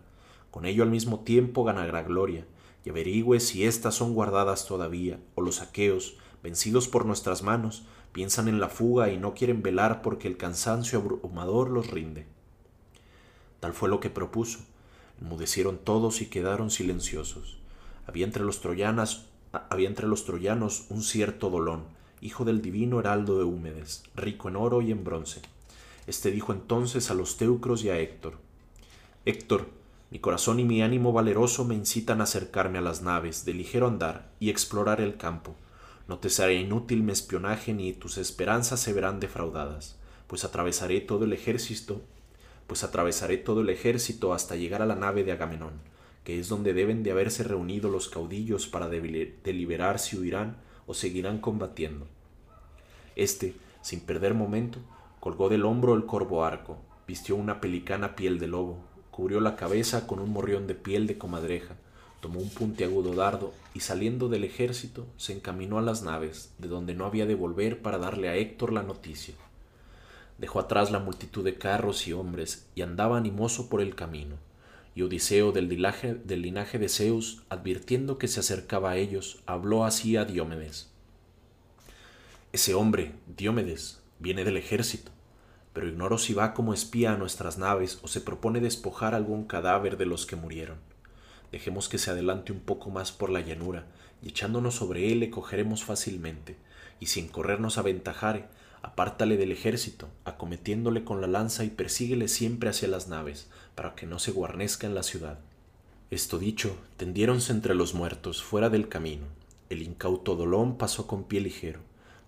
Con 0.51 0.65
ello 0.65 0.83
al 0.83 0.89
mismo 0.89 1.21
tiempo 1.21 1.63
ganará 1.63 2.03
gloria, 2.03 2.45
y 2.83 2.89
averigüe 2.89 3.39
si 3.39 3.65
éstas 3.65 3.95
son 3.95 4.13
guardadas 4.13 4.67
todavía, 4.67 5.19
o 5.33 5.41
los 5.41 5.61
aqueos, 5.61 6.17
vencidos 6.43 6.87
por 6.87 7.05
nuestras 7.05 7.41
manos, 7.41 7.85
piensan 8.11 8.47
en 8.47 8.59
la 8.59 8.69
fuga 8.69 9.09
y 9.09 9.17
no 9.17 9.33
quieren 9.33 9.61
velar 9.61 10.01
porque 10.01 10.27
el 10.27 10.37
cansancio 10.37 10.99
abrumador 10.99 11.69
los 11.69 11.89
rinde. 11.89 12.27
Tal 13.59 13.73
fue 13.73 13.89
lo 13.89 13.99
que 13.99 14.09
propuso. 14.09 14.59
Enmudecieron 15.19 15.79
todos 15.79 16.21
y 16.21 16.27
quedaron 16.27 16.69
silenciosos. 16.69 17.57
Había 18.05 18.25
entre 18.25 18.43
los 18.43 18.61
troyanas, 18.61 19.25
había 19.69 19.87
entre 19.87 20.07
los 20.07 20.25
troyanos 20.25 20.85
un 20.89 21.01
cierto 21.01 21.49
Dolón, 21.49 21.83
hijo 22.21 22.45
del 22.45 22.61
divino 22.61 22.99
heraldo 22.99 23.37
de 23.37 23.43
Húmedes, 23.43 24.03
rico 24.15 24.49
en 24.49 24.55
oro 24.55 24.81
y 24.81 24.91
en 24.91 25.03
bronce. 25.03 25.41
Este 26.07 26.31
dijo 26.31 26.53
entonces 26.53 27.09
a 27.09 27.13
los 27.13 27.37
teucros 27.37 27.83
y 27.83 27.89
a 27.89 27.99
Héctor: 27.99 28.37
Héctor, 29.25 29.67
mi 30.11 30.19
corazón 30.19 30.59
y 30.59 30.65
mi 30.65 30.81
ánimo 30.81 31.13
valeroso 31.13 31.65
me 31.65 31.75
incitan 31.75 32.21
a 32.21 32.25
acercarme 32.25 32.77
a 32.77 32.81
las 32.81 33.01
naves, 33.01 33.45
de 33.45 33.53
ligero 33.53 33.87
andar, 33.87 34.31
y 34.39 34.49
explorar 34.49 35.01
el 35.01 35.17
campo. 35.17 35.55
No 36.07 36.19
te 36.19 36.29
será 36.29 36.53
inútil 36.53 37.03
mi 37.03 37.11
espionaje 37.11 37.73
ni 37.73 37.93
tus 37.93 38.17
esperanzas 38.17 38.79
se 38.79 38.93
verán 38.93 39.19
defraudadas, 39.19 39.97
pues 40.27 40.43
atravesaré 40.43 41.01
todo 41.01 41.25
el 41.25 41.33
ejército 41.33 42.01
pues 42.67 42.83
atravesaré 42.83 43.37
todo 43.37 43.61
el 43.61 43.69
ejército 43.69 44.33
hasta 44.33 44.55
llegar 44.55 44.81
a 44.81 44.85
la 44.85 44.95
nave 44.95 45.23
de 45.23 45.31
Agamenón, 45.31 45.73
que 46.25 46.37
es 46.37 46.49
donde 46.49 46.73
deben 46.73 47.03
de 47.03 47.11
haberse 47.11 47.43
reunido 47.43 47.89
los 47.89 48.09
caudillos 48.09 48.67
para 48.67 48.89
deliberar 48.89 49.97
si 49.99 50.17
huirán 50.17 50.57
o 50.85 50.93
seguirán 50.93 51.39
combatiendo. 51.39 52.05
Este, 53.15 53.55
sin 53.81 54.01
perder 54.01 54.33
momento, 54.33 54.79
colgó 55.21 55.47
del 55.47 55.63
hombro 55.63 55.93
el 55.93 56.05
corvo 56.05 56.43
arco, 56.43 56.77
vistió 57.07 57.37
una 57.37 57.61
pelicana 57.61 58.17
piel 58.17 58.37
de 58.37 58.47
lobo, 58.47 58.79
cubrió 59.11 59.39
la 59.39 59.55
cabeza 59.55 60.05
con 60.05 60.19
un 60.19 60.31
morrión 60.33 60.67
de 60.67 60.75
piel 60.75 61.07
de 61.07 61.17
comadreja, 61.17 61.77
tomó 62.19 62.41
un 62.41 62.49
puntiagudo 62.49 63.13
dardo 63.13 63.53
y 63.73 63.79
saliendo 63.79 64.27
del 64.27 64.43
ejército 64.43 65.05
se 65.15 65.31
encaminó 65.31 65.77
a 65.77 65.81
las 65.81 66.03
naves, 66.03 66.53
de 66.57 66.67
donde 66.67 66.93
no 66.93 67.05
había 67.05 67.25
de 67.25 67.35
volver 67.35 67.81
para 67.81 67.99
darle 67.99 68.27
a 68.27 68.35
Héctor 68.35 68.73
la 68.73 68.83
noticia 68.83 69.35
dejó 70.37 70.59
atrás 70.59 70.91
la 70.91 70.99
multitud 70.99 71.43
de 71.43 71.57
carros 71.57 72.07
y 72.07 72.13
hombres 72.13 72.67
y 72.75 72.81
andaba 72.81 73.17
animoso 73.17 73.69
por 73.69 73.81
el 73.81 73.95
camino. 73.95 74.35
Y 74.95 75.01
Odiseo 75.01 75.51
del 75.51 75.67
linaje, 75.67 76.79
de 76.79 76.89
Zeus, 76.89 77.43
advirtiendo 77.49 78.17
que 78.17 78.29
se 78.29 78.39
acercaba 78.39 78.91
a 78.91 78.97
ellos, 78.97 79.43
habló 79.45 79.83
así 79.83 80.15
a 80.15 80.23
Diomedes. 80.23 80.89
Ese 82.53 82.73
hombre, 82.73 83.11
Diomedes, 83.35 84.01
viene 84.19 84.45
del 84.45 84.55
ejército, 84.55 85.11
pero 85.73 85.89
ignoro 85.89 86.17
si 86.17 86.33
va 86.33 86.53
como 86.53 86.73
espía 86.73 87.11
a 87.11 87.17
nuestras 87.17 87.57
naves 87.57 87.99
o 88.01 88.07
se 88.07 88.21
propone 88.21 88.61
despojar 88.61 89.13
algún 89.13 89.43
cadáver 89.43 89.97
de 89.97 90.05
los 90.05 90.25
que 90.25 90.37
murieron. 90.37 90.77
Dejemos 91.51 91.89
que 91.89 91.97
se 91.97 92.11
adelante 92.11 92.53
un 92.53 92.61
poco 92.61 92.89
más 92.89 93.11
por 93.11 93.29
la 93.29 93.41
llanura, 93.41 93.85
y 94.21 94.29
echándonos 94.29 94.75
sobre 94.75 95.11
él 95.11 95.19
le 95.19 95.29
cogeremos 95.29 95.83
fácilmente, 95.83 96.55
y 97.01 97.07
sin 97.07 97.27
corrernos 97.27 97.77
aventajare, 97.77 98.45
apártale 98.85 99.35
del 99.35 99.51
ejército, 99.51 100.09
acometiéndole 100.25 101.03
con 101.03 101.19
la 101.19 101.25
lanza 101.25 101.63
y 101.63 101.71
persíguele 101.71 102.27
siempre 102.27 102.69
hacia 102.69 102.87
las 102.87 103.07
naves, 103.07 103.49
para 103.73 103.95
que 103.95 104.05
no 104.05 104.19
se 104.19 104.31
guarnezca 104.31 104.85
en 104.85 104.93
la 104.93 105.01
ciudad. 105.01 105.39
Esto 106.11 106.37
dicho, 106.37 106.77
tendiéronse 106.95 107.51
entre 107.51 107.73
los 107.73 107.95
muertos, 107.95 108.43
fuera 108.43 108.69
del 108.69 108.87
camino. 108.87 109.25
El 109.71 109.81
incauto 109.81 110.35
Dolón 110.35 110.77
pasó 110.77 111.07
con 111.07 111.23
pie 111.23 111.41
ligero, 111.41 111.79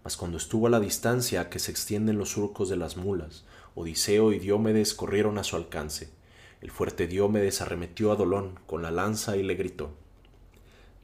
mas 0.03 0.17
cuando 0.17 0.37
estuvo 0.37 0.65
a 0.65 0.71
la 0.71 0.79
distancia 0.79 1.41
a 1.41 1.49
que 1.51 1.59
se 1.59 1.69
extienden 1.69 2.17
los 2.17 2.31
surcos 2.31 2.69
de 2.69 2.77
las 2.77 2.97
mulas, 2.97 3.45
Odiseo 3.75 4.33
y 4.33 4.39
Diómedes 4.39 4.95
corrieron 4.95 5.37
a 5.37 5.43
su 5.43 5.57
alcance. 5.57 6.09
El 6.61 6.71
fuerte 6.71 7.05
Diómedes 7.05 7.61
arremetió 7.61 8.11
a 8.11 8.15
Dolón 8.15 8.59
con 8.65 8.81
la 8.81 8.89
lanza 8.89 9.37
y 9.37 9.43
le 9.43 9.53
gritó 9.53 9.91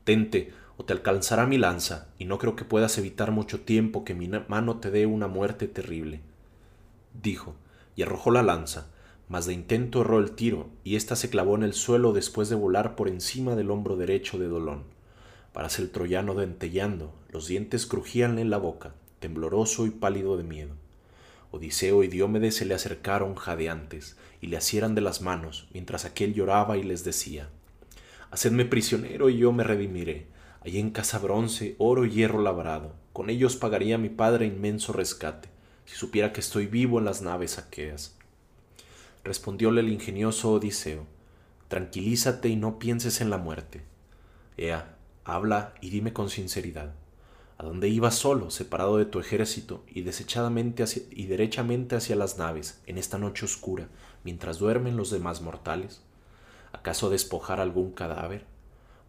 Tente, 0.03 0.51
o 0.77 0.85
te 0.85 0.93
alcanzará 0.93 1.45
mi 1.45 1.57
lanza, 1.57 2.07
y 2.17 2.25
no 2.25 2.37
creo 2.39 2.55
que 2.55 2.65
puedas 2.65 2.97
evitar 2.97 3.31
mucho 3.31 3.61
tiempo 3.61 4.03
que 4.03 4.15
mi 4.15 4.27
mano 4.47 4.77
te 4.77 4.89
dé 4.89 5.05
una 5.05 5.27
muerte 5.27 5.67
terrible. 5.67 6.21
Dijo, 7.21 7.55
y 7.95 8.01
arrojó 8.01 8.31
la 8.31 8.41
lanza, 8.41 8.87
mas 9.29 9.45
de 9.45 9.53
intento 9.53 10.01
erró 10.01 10.19
el 10.19 10.31
tiro, 10.31 10.69
y 10.83 10.95
ésta 10.95 11.15
se 11.15 11.29
clavó 11.29 11.55
en 11.55 11.63
el 11.63 11.73
suelo 11.73 12.11
después 12.11 12.49
de 12.49 12.55
volar 12.55 12.95
por 12.95 13.07
encima 13.07 13.55
del 13.55 13.69
hombro 13.69 13.95
derecho 13.97 14.39
de 14.39 14.47
Dolón. 14.47 14.83
Parase 15.53 15.83
el 15.83 15.91
troyano 15.91 16.33
dentellando, 16.33 17.13
los 17.29 17.47
dientes 17.47 17.85
crujíanle 17.85 18.41
en 18.41 18.49
la 18.49 18.57
boca, 18.57 18.95
tembloroso 19.19 19.85
y 19.85 19.91
pálido 19.91 20.37
de 20.37 20.43
miedo. 20.43 20.73
Odiseo 21.51 22.03
y 22.03 22.07
Diómedes 22.07 22.55
se 22.55 22.65
le 22.65 22.73
acercaron 22.73 23.35
jadeantes, 23.35 24.17
y 24.41 24.47
le 24.47 24.57
asieran 24.57 24.95
de 24.95 25.01
las 25.01 25.21
manos, 25.21 25.67
mientras 25.71 26.03
aquel 26.03 26.33
lloraba 26.33 26.77
y 26.77 26.83
les 26.83 27.03
decía 27.03 27.49
Hacedme 28.31 28.65
prisionero 28.65 29.29
y 29.29 29.37
yo 29.37 29.53
me 29.53 29.63
redimiré 29.63 30.32
Allí 30.65 30.79
en 30.79 30.91
casa 30.91 31.19
bronce, 31.19 31.75
oro 31.77 32.05
y 32.05 32.11
hierro 32.11 32.41
labrado. 32.41 32.93
Con 33.11 33.29
ellos 33.29 33.57
pagaría 33.57 33.97
mi 33.97 34.09
padre 34.09 34.45
inmenso 34.45 34.93
rescate, 34.93 35.49
si 35.85 35.95
supiera 35.95 36.31
que 36.31 36.39
estoy 36.39 36.67
vivo 36.67 36.99
en 36.99 37.05
las 37.05 37.21
naves 37.21 37.57
aqueas. 37.57 38.15
Respondióle 39.25 39.81
el 39.81 39.89
ingenioso 39.89 40.53
Odiseo, 40.53 41.05
tranquilízate 41.67 42.47
y 42.47 42.55
no 42.55 42.79
pienses 42.79 43.19
en 43.19 43.29
la 43.29 43.37
muerte. 43.37 43.81
Ea, 44.55 44.95
habla 45.25 45.73
y 45.81 45.89
dime 45.89 46.13
con 46.13 46.29
sinceridad. 46.29 46.93
¿A 47.57 47.63
dónde 47.63 47.89
ibas 47.89 48.15
solo, 48.15 48.49
separado 48.49 48.97
de 48.97 49.05
tu 49.05 49.19
ejército, 49.19 49.83
y 49.87 50.01
desechadamente 50.01 50.85
y 51.11 51.25
derechamente 51.27 51.95
hacia 51.95 52.15
las 52.15 52.37
naves, 52.37 52.81
en 52.85 52.97
esta 52.97 53.17
noche 53.17 53.45
oscura, 53.45 53.89
mientras 54.23 54.59
duermen 54.59 54.97
los 54.97 55.11
demás 55.11 55.41
mortales? 55.41 56.01
¿Acaso 56.71 57.09
despojar 57.09 57.59
algún 57.59 57.91
cadáver? 57.91 58.52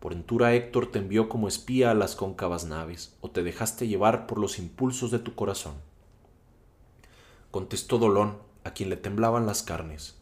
Ventura 0.09 0.55
Héctor 0.55 0.91
te 0.91 0.99
envió 0.99 1.29
como 1.29 1.49
espía 1.49 1.91
a 1.91 1.95
las 1.95 2.17
cóncavas 2.17 2.65
naves, 2.65 3.15
o 3.21 3.31
te 3.31 3.43
dejaste 3.43 3.89
llevar 3.89 4.27
por 4.27 4.39
los 4.39 4.59
impulsos 4.59 5.11
de 5.11 5.19
tu 5.19 5.35
corazón. 5.35 5.75
Contestó 7.51 7.99
Dolón, 7.99 8.39
a 8.65 8.73
quien 8.73 8.91
le 8.91 8.97
temblaban 8.97 9.47
las 9.47 9.63
carnes. 9.63 10.17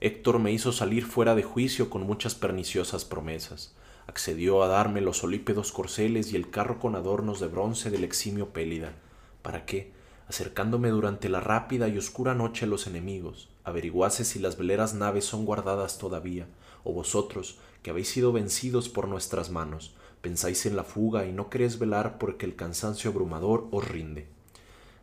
Héctor 0.00 0.38
me 0.38 0.52
hizo 0.52 0.72
salir 0.72 1.04
fuera 1.04 1.34
de 1.34 1.42
juicio 1.42 1.90
con 1.90 2.02
muchas 2.02 2.34
perniciosas 2.34 3.04
promesas. 3.04 3.74
Accedió 4.06 4.62
a 4.62 4.68
darme 4.68 5.00
los 5.00 5.22
olípedos 5.22 5.72
corceles 5.72 6.32
y 6.32 6.36
el 6.36 6.50
carro 6.50 6.78
con 6.78 6.94
adornos 6.94 7.40
de 7.40 7.48
bronce 7.48 7.90
del 7.90 8.04
eximio 8.04 8.50
Pélida, 8.54 8.94
para 9.42 9.66
que, 9.66 9.92
acercándome 10.28 10.88
durante 10.88 11.28
la 11.28 11.40
rápida 11.40 11.88
y 11.88 11.98
oscura 11.98 12.34
noche 12.34 12.64
a 12.64 12.68
los 12.68 12.86
enemigos, 12.86 13.48
averiguase 13.64 14.24
si 14.24 14.38
las 14.38 14.56
veleras 14.56 14.94
naves 14.94 15.24
son 15.24 15.44
guardadas 15.44 15.98
todavía, 15.98 16.46
o 16.88 16.92
vosotros, 16.94 17.58
que 17.82 17.90
habéis 17.90 18.08
sido 18.08 18.32
vencidos 18.32 18.88
por 18.88 19.08
nuestras 19.08 19.50
manos, 19.50 19.94
pensáis 20.22 20.64
en 20.64 20.74
la 20.74 20.84
fuga 20.84 21.26
y 21.26 21.32
no 21.32 21.50
queréis 21.50 21.78
velar 21.78 22.18
porque 22.18 22.46
el 22.46 22.56
cansancio 22.56 23.10
abrumador 23.10 23.68
os 23.70 23.86
rinde. 23.86 24.26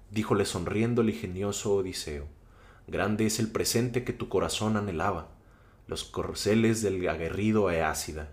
Díjole 0.09 0.45
sonriendo 0.45 1.03
el 1.03 1.11
ingenioso 1.11 1.75
Odiseo, 1.75 2.25
grande 2.87 3.27
es 3.27 3.39
el 3.39 3.51
presente 3.51 4.03
que 4.03 4.13
tu 4.13 4.29
corazón 4.29 4.77
anhelaba, 4.77 5.29
los 5.87 6.03
corceles 6.03 6.81
del 6.81 7.07
aguerrido 7.07 7.69
Eácida. 7.69 8.31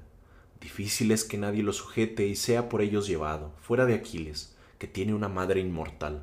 Difícil 0.63 1.11
es 1.11 1.25
que 1.25 1.37
nadie 1.37 1.63
lo 1.63 1.75
sujete 1.75 2.27
y 2.27 2.35
sea 2.35 2.71
por 2.71 2.81
ellos 2.81 3.07
llevado, 3.07 3.53
fuera 3.61 3.85
de 3.85 3.95
Aquiles, 3.95 4.57
que 4.79 4.87
tiene 4.87 5.13
una 5.13 5.29
madre 5.29 5.61
inmortal. 5.61 6.23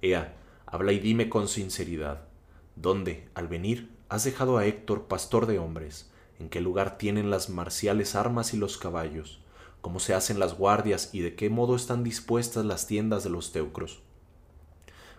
Ea, 0.00 0.36
habla 0.64 0.92
y 0.92 1.00
dime 1.00 1.28
con 1.28 1.48
sinceridad, 1.48 2.28
¿dónde, 2.76 3.28
al 3.34 3.48
venir, 3.48 3.90
has 4.08 4.22
dejado 4.22 4.58
a 4.58 4.66
Héctor, 4.66 5.08
pastor 5.08 5.46
de 5.46 5.58
hombres, 5.58 6.10
en 6.38 6.48
qué 6.48 6.60
lugar 6.60 6.98
tienen 6.98 7.30
las 7.30 7.48
marciales 7.48 8.14
armas 8.14 8.54
y 8.54 8.56
los 8.56 8.78
caballos, 8.78 9.40
cómo 9.80 10.00
se 10.00 10.14
hacen 10.14 10.38
las 10.38 10.56
guardias 10.56 11.10
y 11.12 11.20
de 11.20 11.34
qué 11.34 11.50
modo 11.50 11.76
están 11.76 12.04
dispuestas 12.04 12.64
las 12.64 12.86
tiendas 12.86 13.24
de 13.24 13.30
los 13.30 13.52
teucros. 13.52 14.00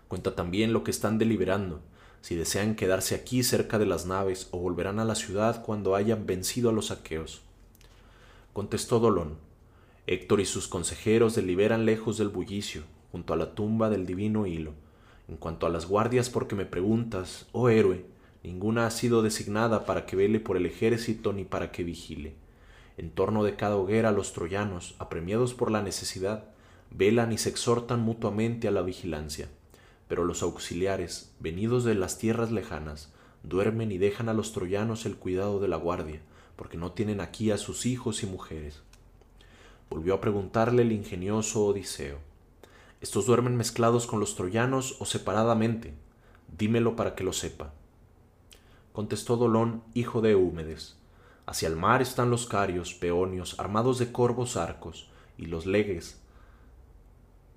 Cuenta 0.08 0.36
también 0.36 0.74
lo 0.74 0.84
que 0.84 0.92
están 0.92 1.18
deliberando, 1.18 1.82
si 2.22 2.36
desean 2.36 2.76
quedarse 2.76 3.16
aquí 3.16 3.44
cerca 3.44 3.80
de 3.80 3.86
las 3.86 4.06
naves 4.06 4.48
o 4.52 4.60
volverán 4.60 5.00
a 5.00 5.06
la 5.06 5.16
ciudad 5.16 5.64
cuando 5.64 5.96
hayan 5.96 6.26
vencido 6.26 6.70
a 6.70 6.74
los 6.74 6.92
aqueos. 6.92 7.42
Contestó 8.54 9.00
Dolón, 9.00 9.38
Héctor 10.08 10.40
y 10.40 10.46
sus 10.46 10.70
consejeros 10.70 11.36
deliberan 11.36 11.86
lejos 11.86 12.18
del 12.18 12.30
bullicio, 12.30 12.84
junto 13.12 13.34
a 13.34 13.38
la 13.38 13.54
tumba 13.56 13.90
del 13.90 14.06
divino 14.06 14.48
hilo. 14.48 14.72
En 15.28 15.36
cuanto 15.36 15.66
a 15.66 15.70
las 15.70 15.86
guardias 15.86 16.30
porque 16.30 16.56
me 16.56 16.66
preguntas, 16.66 17.46
oh 17.52 17.68
héroe, 17.68 18.06
ninguna 18.44 18.86
ha 18.86 18.91
sido 18.91 19.22
designada 19.22 19.86
para 19.86 20.06
que 20.06 20.15
vele 20.15 20.39
por 20.39 20.58
el 20.58 20.65
ejército 20.65 21.34
ni 21.34 21.44
para 21.46 21.72
que 21.72 21.84
vigile. 21.84 22.36
En 22.98 23.12
torno 23.12 23.44
de 23.44 23.56
cada 23.56 23.75
hoguera 23.77 24.12
los 24.12 24.34
troyanos, 24.34 24.96
apremiados 25.00 25.53
por 25.53 25.72
la 25.72 25.82
necesidad, 25.82 26.46
velan 26.91 27.32
y 27.32 27.38
se 27.38 27.50
exhortan 27.50 28.01
mutuamente 28.01 28.67
a 28.67 28.72
la 28.72 28.82
vigilancia 28.82 29.50
pero 30.08 30.24
los 30.24 30.41
auxiliares, 30.41 31.32
venidos 31.39 31.84
de 31.84 31.96
las 31.96 32.17
tierras 32.17 32.51
lejanas, 32.51 33.12
duermen 33.44 33.91
y 33.91 33.98
dejan 33.98 34.29
a 34.29 34.34
los 34.34 34.53
troyanos 34.53 35.06
el 35.06 35.17
cuidado 35.17 35.60
de 35.60 35.67
la 35.67 35.77
guardia, 35.77 36.22
porque 36.56 36.77
no 36.77 36.94
tienen 36.94 37.20
aquí 37.20 37.51
a 37.51 37.58
sus 37.58 37.86
hijos 37.86 38.24
y 38.24 38.25
mujeres. 38.25 38.82
Volvió 39.89 40.13
a 40.15 40.22
preguntarle 40.22 40.82
el 40.84 40.91
ingenioso 40.91 41.65
Odiseo, 41.65 42.20
¿estos 43.01 43.25
duermen 43.25 43.56
mezclados 43.56 44.08
con 44.08 44.20
los 44.20 44.36
troyanos 44.36 44.96
o 45.00 45.06
separadamente? 45.06 45.94
Dímelo 46.58 46.96
para 46.96 47.15
que 47.15 47.24
lo 47.24 47.34
sepa. 47.34 47.74
Contestó 48.98 49.38
Dolón, 49.38 49.84
hijo 49.94 50.22
de 50.22 50.32
Eúmedes, 50.32 50.98
hacia 51.46 51.68
el 51.68 51.75
mar 51.75 52.01
están 52.01 52.32
los 52.32 52.48
carios, 52.48 52.96
peonios, 52.96 53.60
armados 53.60 54.00
de 54.00 54.12
corvos 54.12 54.58
arcos, 54.58 55.08
y 55.38 55.46
los 55.46 55.68
legues, 55.68 56.20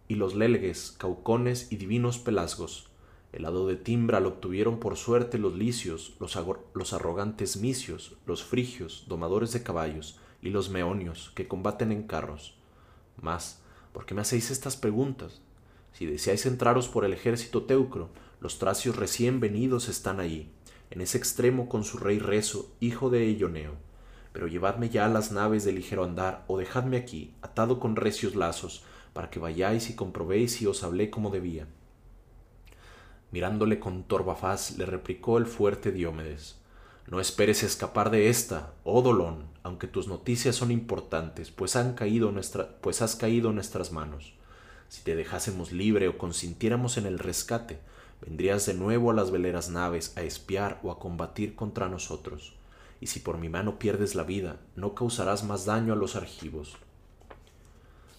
y 0.06 0.16
los 0.16 0.34
lelgues, 0.34 0.94
caucones 0.98 1.72
y 1.72 1.76
divinos 1.76 2.18
pelasgos. 2.18 2.90
El 3.32 3.44
lado 3.44 3.66
de 3.66 3.76
Timbra 3.76 4.20
lo 4.20 4.28
obtuvieron 4.28 4.80
por 4.80 4.98
suerte 4.98 5.38
los 5.38 5.54
licios, 5.54 6.14
los, 6.20 6.38
los 6.74 6.92
arrogantes 6.92 7.56
misios, 7.56 8.18
los 8.26 8.44
frigios, 8.44 9.06
domadores 9.08 9.54
de 9.54 9.62
caballos, 9.62 10.20
y 10.42 10.50
los 10.50 10.68
meonios, 10.68 11.32
que 11.34 11.48
combaten 11.48 11.90
en 11.90 12.02
carros. 12.02 12.58
Mas, 13.18 13.62
¿por 13.94 14.04
qué 14.04 14.12
me 14.12 14.20
hacéis 14.20 14.50
estas 14.50 14.76
preguntas? 14.76 15.40
Si 15.94 16.04
deseáis 16.04 16.44
entraros 16.44 16.88
por 16.88 17.06
el 17.06 17.14
ejército 17.14 17.62
teucro, 17.62 18.10
los 18.42 18.58
tracios 18.58 18.96
recién 18.96 19.40
venidos 19.40 19.88
están 19.88 20.20
allí, 20.20 20.50
en 20.90 21.00
ese 21.00 21.18
extremo 21.18 21.68
con 21.68 21.84
su 21.84 21.98
rey 21.98 22.18
Rezo, 22.18 22.74
hijo 22.80 23.10
de 23.10 23.34
Ioneo. 23.34 23.74
Pero 24.32 24.46
llevadme 24.46 24.90
ya 24.90 25.06
a 25.06 25.08
las 25.08 25.32
naves 25.32 25.64
de 25.64 25.72
ligero 25.72 26.04
andar, 26.04 26.44
o 26.46 26.58
dejadme 26.58 26.96
aquí, 26.96 27.34
atado 27.42 27.80
con 27.80 27.96
recios 27.96 28.34
lazos, 28.34 28.84
para 29.12 29.30
que 29.30 29.40
vayáis 29.40 29.90
y 29.90 29.94
comprobéis 29.94 30.52
si 30.52 30.66
os 30.66 30.82
hablé 30.84 31.10
como 31.10 31.30
debía. 31.30 31.66
Mirándole 33.32 33.78
con 33.78 34.04
torva 34.04 34.34
faz, 34.34 34.76
le 34.78 34.86
replicó 34.86 35.38
el 35.38 35.46
fuerte 35.46 35.92
Diómedes. 35.92 36.56
No 37.06 37.20
esperes 37.20 37.62
escapar 37.62 38.10
de 38.10 38.28
esta, 38.28 38.72
oh 38.84 39.02
Dolón, 39.02 39.44
aunque 39.62 39.86
tus 39.86 40.08
noticias 40.08 40.56
son 40.56 40.70
importantes, 40.70 41.50
pues, 41.50 41.76
han 41.76 41.94
caído 41.94 42.32
nuestra, 42.32 42.80
pues 42.80 43.02
has 43.02 43.16
caído 43.16 43.50
en 43.50 43.56
nuestras 43.56 43.92
manos. 43.92 44.34
Si 44.88 45.02
te 45.02 45.14
dejásemos 45.14 45.72
libre 45.72 46.08
o 46.08 46.18
consintiéramos 46.18 46.96
en 46.96 47.06
el 47.06 47.18
rescate, 47.18 47.78
vendrías 48.20 48.66
de 48.66 48.74
nuevo 48.74 49.10
a 49.10 49.14
las 49.14 49.30
veleras 49.30 49.70
naves 49.70 50.16
a 50.16 50.22
espiar 50.22 50.80
o 50.82 50.90
a 50.90 50.98
combatir 50.98 51.54
contra 51.54 51.88
nosotros. 51.88 52.54
Y 53.00 53.06
si 53.06 53.20
por 53.20 53.38
mi 53.38 53.48
mano 53.48 53.78
pierdes 53.78 54.14
la 54.14 54.24
vida, 54.24 54.56
no 54.76 54.94
causarás 54.94 55.44
más 55.44 55.64
daño 55.64 55.92
a 55.92 55.96
los 55.96 56.16
argivos. 56.16 56.76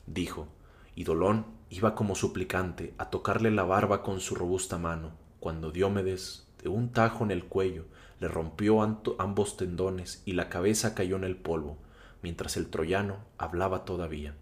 Dijo, 0.07 0.47
y 0.95 1.03
Dolón 1.03 1.45
iba 1.69 1.95
como 1.95 2.15
suplicante 2.15 2.93
a 2.97 3.09
tocarle 3.09 3.51
la 3.51 3.63
barba 3.63 4.03
con 4.03 4.19
su 4.19 4.35
robusta 4.35 4.77
mano, 4.77 5.11
cuando 5.39 5.71
Diómedes, 5.71 6.47
de 6.61 6.69
un 6.69 6.91
tajo 6.91 7.23
en 7.23 7.31
el 7.31 7.45
cuello, 7.45 7.85
le 8.19 8.27
rompió 8.27 8.81
ambos 8.81 9.57
tendones 9.57 10.21
y 10.25 10.33
la 10.33 10.49
cabeza 10.49 10.93
cayó 10.93 11.15
en 11.15 11.23
el 11.23 11.35
polvo, 11.35 11.77
mientras 12.21 12.57
el 12.57 12.69
troyano 12.69 13.17
hablaba 13.37 13.85
todavía. 13.85 14.35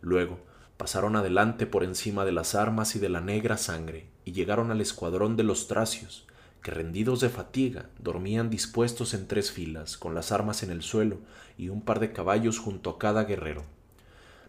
Luego 0.00 0.38
pasaron 0.76 1.16
adelante 1.16 1.66
por 1.66 1.84
encima 1.84 2.24
de 2.24 2.32
las 2.32 2.54
armas 2.54 2.96
y 2.96 2.98
de 2.98 3.08
la 3.08 3.20
negra 3.20 3.56
sangre, 3.56 4.06
y 4.24 4.32
llegaron 4.32 4.70
al 4.70 4.80
escuadrón 4.80 5.36
de 5.36 5.44
los 5.44 5.68
tracios, 5.68 6.26
que 6.62 6.70
rendidos 6.70 7.20
de 7.20 7.28
fatiga 7.28 7.90
dormían 7.98 8.48
dispuestos 8.48 9.12
en 9.14 9.28
tres 9.28 9.52
filas, 9.52 9.96
con 9.96 10.14
las 10.14 10.32
armas 10.32 10.62
en 10.62 10.70
el 10.70 10.82
suelo 10.82 11.18
y 11.58 11.68
un 11.68 11.82
par 11.82 12.00
de 12.00 12.12
caballos 12.12 12.58
junto 12.58 12.90
a 12.90 12.98
cada 12.98 13.24
guerrero. 13.24 13.64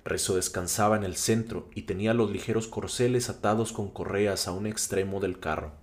Rezo 0.06 0.36
descansaba 0.36 0.96
en 0.96 1.04
el 1.04 1.16
centro 1.16 1.68
y 1.76 1.84
tenía 1.84 2.14
los 2.14 2.32
ligeros 2.32 2.68
corceles 2.68 3.30
atados 3.30 3.74
con 3.74 3.90
correas 3.90 4.48
a 4.48 4.52
un 4.52 4.66
extremo 4.66 5.20
del 5.20 5.40
carro. 5.40 5.74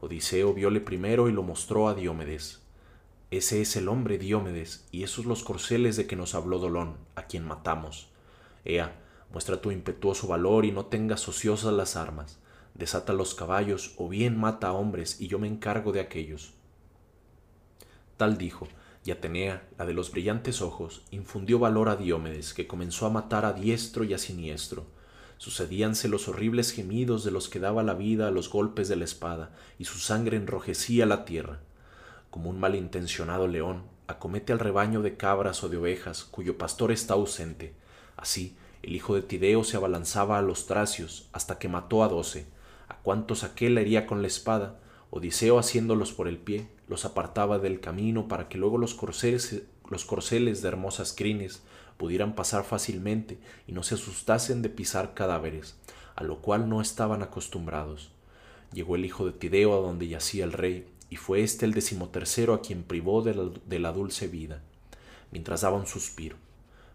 Odiseo 0.00 0.52
viole 0.52 0.80
primero 0.80 1.28
y 1.28 1.32
lo 1.32 1.42
mostró 1.44 1.88
a 1.88 1.94
Diómedes. 1.94 2.60
Ese 3.30 3.62
es 3.62 3.76
el 3.76 3.88
hombre 3.88 4.18
Diómedes, 4.18 4.86
y 4.90 5.04
esos 5.04 5.26
los 5.26 5.44
corceles 5.44 5.96
de 5.96 6.06
que 6.06 6.16
nos 6.16 6.34
habló 6.34 6.58
Dolón, 6.58 6.96
a 7.14 7.24
quien 7.24 7.46
matamos. 7.46 8.10
Ea, 8.64 8.96
muestra 9.32 9.60
tu 9.60 9.70
impetuoso 9.70 10.28
valor 10.28 10.64
y 10.64 10.72
no 10.72 10.86
tengas 10.86 11.26
ociosas 11.26 11.72
las 11.72 11.96
armas. 11.96 12.38
Desata 12.74 13.12
los 13.12 13.34
caballos, 13.34 13.94
o 13.96 14.08
bien 14.08 14.38
mata 14.38 14.68
a 14.68 14.72
hombres, 14.72 15.20
y 15.20 15.28
yo 15.28 15.38
me 15.38 15.48
encargo 15.48 15.92
de 15.92 16.00
aquellos. 16.00 16.52
Tal 18.16 18.38
dijo, 18.38 18.68
y 19.04 19.10
Atenea, 19.10 19.68
la 19.78 19.86
de 19.86 19.94
los 19.94 20.12
brillantes 20.12 20.62
ojos, 20.62 21.02
infundió 21.10 21.58
valor 21.58 21.88
a 21.88 21.96
Diómedes, 21.96 22.54
que 22.54 22.66
comenzó 22.66 23.06
a 23.06 23.10
matar 23.10 23.44
a 23.44 23.52
diestro 23.52 24.04
y 24.04 24.14
a 24.14 24.18
siniestro. 24.18 24.86
Sucedíanse 25.38 26.08
los 26.08 26.28
horribles 26.28 26.70
gemidos 26.70 27.24
de 27.24 27.32
los 27.32 27.48
que 27.48 27.58
daba 27.58 27.82
la 27.82 27.94
vida 27.94 28.28
a 28.28 28.30
los 28.30 28.48
golpes 28.48 28.88
de 28.88 28.96
la 28.96 29.04
espada, 29.04 29.50
y 29.78 29.86
su 29.86 29.98
sangre 29.98 30.36
enrojecía 30.36 31.04
la 31.04 31.24
tierra. 31.24 31.60
Como 32.30 32.48
un 32.48 32.60
malintencionado 32.60 33.48
león, 33.48 33.82
acomete 34.06 34.52
al 34.52 34.60
rebaño 34.60 35.02
de 35.02 35.16
cabras 35.16 35.64
o 35.64 35.68
de 35.68 35.78
ovejas, 35.78 36.22
cuyo 36.24 36.56
pastor 36.56 36.92
está 36.92 37.14
ausente. 37.14 37.74
Así, 38.16 38.56
el 38.82 38.96
hijo 38.96 39.14
de 39.14 39.22
Tideo 39.22 39.62
se 39.62 39.76
abalanzaba 39.76 40.38
a 40.38 40.42
los 40.42 40.66
tracios, 40.66 41.28
hasta 41.32 41.58
que 41.58 41.68
mató 41.68 42.02
a 42.02 42.08
doce. 42.08 42.46
A 42.88 42.96
cuantos 42.96 43.44
aquel 43.44 43.78
hería 43.78 44.06
con 44.06 44.22
la 44.22 44.28
espada, 44.28 44.80
Odiseo 45.10 45.58
haciéndolos 45.58 46.12
por 46.12 46.26
el 46.26 46.38
pie, 46.38 46.68
los 46.88 47.04
apartaba 47.04 47.58
del 47.58 47.80
camino 47.80 48.28
para 48.28 48.48
que 48.48 48.58
luego 48.58 48.78
los 48.78 48.94
corceles, 48.94 49.62
de 50.62 50.68
hermosas 50.68 51.12
crines 51.12 51.62
pudieran 51.96 52.34
pasar 52.34 52.64
fácilmente 52.64 53.38
y 53.66 53.72
no 53.72 53.82
se 53.82 53.94
asustasen 53.94 54.62
de 54.62 54.68
pisar 54.68 55.14
cadáveres, 55.14 55.76
a 56.16 56.24
lo 56.24 56.40
cual 56.40 56.68
no 56.68 56.80
estaban 56.80 57.22
acostumbrados. 57.22 58.10
Llegó 58.72 58.96
el 58.96 59.04
hijo 59.04 59.26
de 59.26 59.32
Tideo 59.32 59.74
a 59.74 59.80
donde 59.80 60.08
yacía 60.08 60.44
el 60.44 60.52
rey, 60.52 60.88
y 61.08 61.16
fue 61.16 61.42
éste 61.42 61.66
el 61.66 61.74
decimotercero 61.74 62.54
a 62.54 62.62
quien 62.62 62.82
privó 62.82 63.22
de 63.22 63.78
la 63.78 63.92
dulce 63.92 64.28
vida, 64.28 64.62
mientras 65.30 65.60
daba 65.60 65.76
un 65.76 65.86
suspiro, 65.86 66.36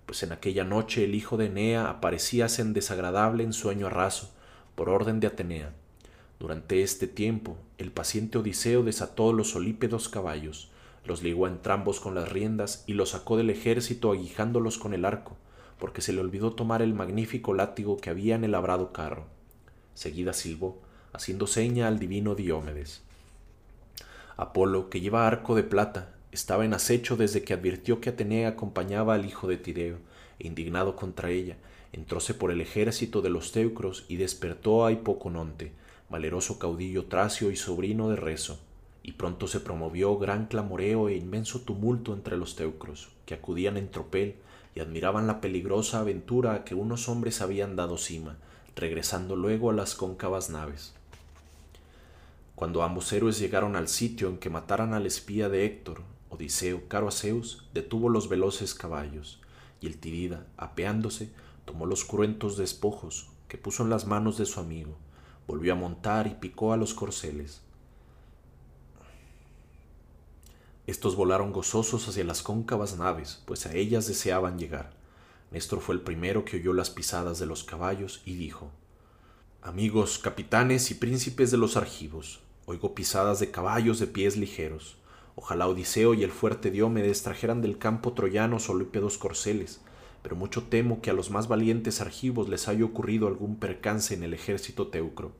pues 0.07 0.23
en 0.23 0.31
aquella 0.31 0.63
noche 0.63 1.03
el 1.03 1.13
hijo 1.13 1.37
de 1.37 1.45
Enea 1.45 1.87
aparecíase 1.91 2.63
en 2.63 2.73
desagradable 2.73 3.43
ensueño 3.43 3.89
raso, 3.89 4.33
por 4.73 4.89
orden 4.89 5.19
de 5.19 5.27
Atenea, 5.27 5.73
durante 6.39 6.83
este 6.83 7.07
tiempo, 7.07 7.57
el 7.79 7.91
paciente 7.91 8.37
Odiseo 8.37 8.83
desató 8.83 9.33
los 9.33 9.51
solípedos 9.51 10.07
caballos, 10.07 10.69
los 11.03 11.23
ligó 11.23 11.47
a 11.47 11.49
entrambos 11.49 11.99
con 11.99 12.13
las 12.13 12.31
riendas 12.31 12.83
y 12.85 12.93
los 12.93 13.09
sacó 13.09 13.37
del 13.37 13.49
ejército 13.49 14.11
aguijándolos 14.11 14.77
con 14.77 14.93
el 14.93 15.05
arco, 15.05 15.35
porque 15.79 16.01
se 16.01 16.13
le 16.13 16.21
olvidó 16.21 16.53
tomar 16.53 16.83
el 16.83 16.93
magnífico 16.93 17.55
látigo 17.55 17.97
que 17.97 18.11
había 18.11 18.35
en 18.35 18.43
el 18.43 18.51
labrado 18.51 18.93
carro. 18.93 19.25
Seguida 19.95 20.33
silbó, 20.33 20.79
haciendo 21.11 21.47
seña 21.47 21.87
al 21.87 21.97
divino 21.97 22.35
Diómedes. 22.35 23.01
Apolo, 24.35 24.91
que 24.91 25.01
lleva 25.01 25.25
arco 25.25 25.55
de 25.55 25.63
plata, 25.63 26.13
estaba 26.31 26.65
en 26.65 26.73
acecho 26.73 27.15
desde 27.15 27.43
que 27.43 27.53
advirtió 27.53 28.01
que 28.01 28.09
Atenea 28.09 28.49
acompañaba 28.49 29.13
al 29.13 29.25
hijo 29.25 29.47
de 29.47 29.57
Tideo, 29.57 29.97
e 30.39 30.47
indignado 30.47 30.95
contra 30.95 31.29
ella, 31.29 31.57
entróse 31.93 32.33
por 32.33 32.51
el 32.51 32.61
ejército 32.61 33.21
de 33.21 33.29
los 33.29 33.51
teucros 33.51 34.05
y 34.07 34.17
despertó 34.17 34.85
a 34.85 34.91
Hipocononte, 34.91 35.71
valeroso 36.09 36.59
caudillo 36.59 37.05
tracio 37.05 37.51
y 37.51 37.55
sobrino 37.55 38.09
de 38.09 38.15
Rezo, 38.15 38.59
y 39.03 39.13
pronto 39.13 39.47
se 39.47 39.59
promovió 39.59 40.17
gran 40.17 40.47
clamoreo 40.47 41.09
e 41.09 41.15
inmenso 41.15 41.61
tumulto 41.61 42.13
entre 42.13 42.37
los 42.37 42.55
teucros, 42.55 43.09
que 43.25 43.33
acudían 43.33 43.77
en 43.77 43.89
tropel 43.89 44.35
y 44.75 44.79
admiraban 44.79 45.27
la 45.27 45.41
peligrosa 45.41 45.99
aventura 45.99 46.53
a 46.53 46.63
que 46.63 46.75
unos 46.75 47.09
hombres 47.09 47.41
habían 47.41 47.75
dado 47.75 47.97
cima, 47.97 48.37
regresando 48.75 49.35
luego 49.35 49.69
a 49.69 49.73
las 49.73 49.95
cóncavas 49.95 50.49
naves. 50.49 50.93
Cuando 52.55 52.83
ambos 52.83 53.11
héroes 53.13 53.39
llegaron 53.39 53.75
al 53.75 53.87
sitio 53.87 54.29
en 54.29 54.37
que 54.37 54.49
mataran 54.49 54.93
al 54.93 55.05
espía 55.05 55.47
de 55.47 55.65
Héctor, 55.65 56.01
Odiseo, 56.37 56.87
caro 56.87 57.07
a 57.07 57.11
Zeus, 57.11 57.63
detuvo 57.73 58.09
los 58.09 58.29
veloces 58.29 58.75
caballos, 58.75 59.41
y 59.81 59.87
el 59.87 59.97
Tirida, 59.97 60.45
apeándose, 60.55 61.31
tomó 61.65 61.87
los 61.87 62.05
cruentos 62.05 62.57
despojos 62.57 63.29
que 63.47 63.57
puso 63.57 63.83
en 63.83 63.89
las 63.89 64.05
manos 64.05 64.37
de 64.37 64.45
su 64.45 64.59
amigo, 64.59 64.95
volvió 65.47 65.73
a 65.73 65.75
montar 65.75 66.27
y 66.27 66.35
picó 66.35 66.73
a 66.73 66.77
los 66.77 66.93
corceles. 66.93 67.61
Estos 70.85 71.15
volaron 71.15 71.51
gozosos 71.51 72.07
hacia 72.07 72.23
las 72.23 72.43
cóncavas 72.43 72.97
naves, 72.97 73.41
pues 73.45 73.65
a 73.65 73.73
ellas 73.73 74.07
deseaban 74.07 74.59
llegar. 74.59 74.93
Néstor 75.49 75.81
fue 75.81 75.95
el 75.95 76.01
primero 76.01 76.45
que 76.45 76.57
oyó 76.57 76.71
las 76.73 76.91
pisadas 76.91 77.39
de 77.39 77.47
los 77.47 77.63
caballos 77.63 78.21
y 78.25 78.35
dijo 78.35 78.69
Amigos, 79.61 80.19
capitanes 80.19 80.91
y 80.91 80.93
príncipes 80.93 81.51
de 81.51 81.57
los 81.57 81.77
argivos, 81.77 82.41
Oigo 82.69 82.93
pisadas 82.93 83.39
de 83.39 83.49
caballos 83.49 83.97
de 83.97 84.07
pies 84.07 84.35
ligeros. 84.35 84.97
Ojalá 85.39 85.67
Odiseo 85.67 86.15
y 86.15 86.23
el 86.23 86.31
fuerte 86.31 86.71
Diomedes 86.71 87.21
trajeran 87.21 87.61
del 87.61 87.77
campo 87.77 88.13
troyano 88.13 88.57
solípedos 88.59 89.19
corceles, 89.19 89.81
pero 90.23 90.35
mucho 90.35 90.63
temo 90.63 90.99
que 90.99 91.11
a 91.11 91.13
los 91.13 91.29
más 91.29 91.47
valientes 91.47 92.01
argivos 92.01 92.49
les 92.49 92.67
haya 92.67 92.83
ocurrido 92.83 93.27
algún 93.27 93.57
percance 93.57 94.15
en 94.15 94.23
el 94.23 94.33
ejército 94.33 94.87
teucro. 94.87 95.33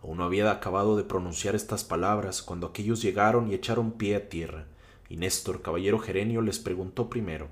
Aún 0.00 0.18
no 0.18 0.24
había 0.24 0.48
acabado 0.52 0.96
de 0.96 1.02
pronunciar 1.02 1.56
estas 1.56 1.82
palabras 1.82 2.40
cuando 2.40 2.68
aquellos 2.68 3.02
llegaron 3.02 3.50
y 3.50 3.54
echaron 3.54 3.90
pie 3.90 4.14
a 4.14 4.28
tierra, 4.28 4.66
y 5.08 5.16
Néstor, 5.16 5.60
caballero 5.60 5.98
gerenio, 5.98 6.40
les 6.40 6.60
preguntó 6.60 7.10
primero 7.10 7.48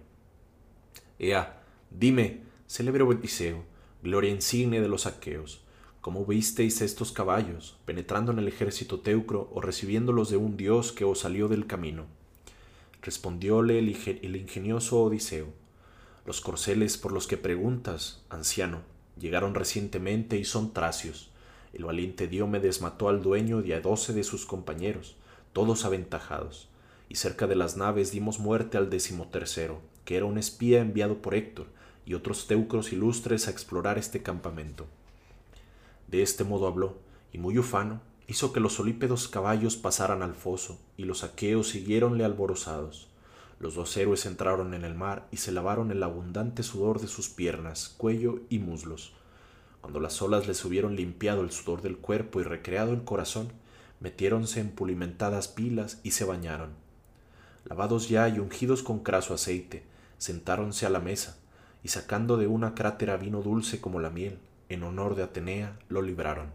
Ea, 1.19 1.61
dime, 1.91 2.43
célebre 2.69 3.03
Odiseo, 3.03 3.65
gloria 4.01 4.31
insigne 4.31 4.81
de 4.81 4.89
los 4.89 5.07
aqueos, 5.07 5.66
¿cómo 6.07 6.25
visteis 6.25 6.83
estos 6.83 7.11
caballos, 7.11 7.79
penetrando 7.85 8.31
en 8.31 8.39
el 8.39 8.47
ejército 8.47 9.01
teucro 9.01 9.51
o 9.53 9.61
recibiéndolos 9.61 10.31
de 10.31 10.37
un 10.37 10.57
dios 10.57 10.93
que 10.93 11.05
os 11.05 11.19
salió 11.19 11.49
del 11.49 11.67
camino? 11.67 12.05
Respondióle 13.03 13.81
el, 13.81 13.89
el 14.23 14.37
ingenioso 14.37 15.03
Odiseo, 15.03 15.49
los 16.25 16.41
corceles 16.41 16.97
por 16.97 17.11
los 17.11 17.27
que 17.27 17.37
preguntas, 17.37 18.23
anciano, 18.31 18.83
llegaron 19.19 19.57
recientemente 19.57 20.39
y 20.39 20.45
son 20.45 20.73
tracios, 20.73 21.33
el 21.73 21.85
valiente 21.85 22.29
Diomedes 22.29 22.83
mató 22.83 23.09
al 23.09 23.21
dueño 23.21 23.61
y 23.65 23.73
a 23.73 23.81
doce 23.81 24.13
de 24.13 24.23
sus 24.23 24.47
compañeros, 24.47 25.17
todos 25.53 25.85
aventajados, 25.85 26.69
y 27.09 27.17
cerca 27.17 27.49
de 27.49 27.57
las 27.57 27.77
naves 27.77 28.13
dimos 28.13 28.39
muerte 28.39 28.79
al 28.79 28.91
decimotercero, 28.91 29.81
que 30.05 30.19
era 30.19 30.27
un 30.27 30.39
espía 30.39 30.81
enviado 30.83 31.21
por 31.21 31.35
Héctor 31.35 31.67
y 32.05 32.15
otros 32.15 32.47
teucros 32.47 32.93
ilustres 32.93 33.49
a 33.49 33.51
explorar 33.51 33.99
este 33.99 34.23
campamento. 34.23 34.87
De 36.09 36.23
este 36.23 36.45
modo 36.45 36.67
habló, 36.67 36.99
y 37.33 37.39
muy 37.39 37.59
ufano, 37.59 38.01
hizo 38.29 38.53
que 38.53 38.61
los 38.61 38.75
solípedos 38.75 39.29
caballos 39.29 39.77
pasaran 39.77 40.23
al 40.23 40.35
foso, 40.35 40.79
y 40.97 41.05
los 41.05 41.25
aqueos 41.25 41.69
siguiéronle 41.69 42.25
alborozados. 42.25 43.09
Los 43.59 43.75
dos 43.75 43.97
héroes 43.97 44.27
entraron 44.27 44.75
en 44.75 44.85
el 44.85 44.95
mar 44.95 45.29
y 45.31 45.39
se 45.39 45.51
lavaron 45.51 45.91
el 45.91 46.03
abundante 46.03 46.63
sudor 46.63 47.01
de 47.01 47.09
sus 47.09 47.29
piernas, 47.31 47.95
cuello 47.97 48.41
y 48.51 48.59
muslos, 48.59 49.15
cuando 49.81 50.01
las 50.01 50.21
olas 50.21 50.47
les 50.47 50.65
hubieron 50.65 50.97
limpiado 50.97 51.43
el 51.43 51.53
sudor 51.53 51.81
del 51.81 51.97
cuerpo 51.97 52.41
y 52.41 52.43
recreado 52.43 52.93
el 52.93 53.05
corazón, 53.05 53.53
metiéronse 54.01 54.61
en 54.61 54.71
pulimentadas 54.71 55.49
pilas 55.49 56.01
y 56.03 56.11
se 56.11 56.25
bañaron. 56.25 56.71
Lavados 57.65 58.09
ya 58.09 58.29
y 58.29 58.39
ungidos 58.39 58.83
con 58.83 58.99
craso 58.99 59.33
aceite, 59.33 59.85
sentáronse 60.19 60.87
a 60.87 60.91
la 60.91 61.01
mesa, 61.01 61.39
y 61.83 61.89
sacando 61.89 62.37
de 62.37 62.47
una 62.47 62.75
crátera 62.75 63.17
vino 63.17 63.43
dulce 63.43 63.81
como 63.81 64.01
la 64.01 64.11
miel, 64.11 64.39
en 64.69 64.83
honor 64.83 65.15
de 65.15 65.23
Atenea, 65.23 65.79
lo 65.89 66.03
libraron. 66.03 66.51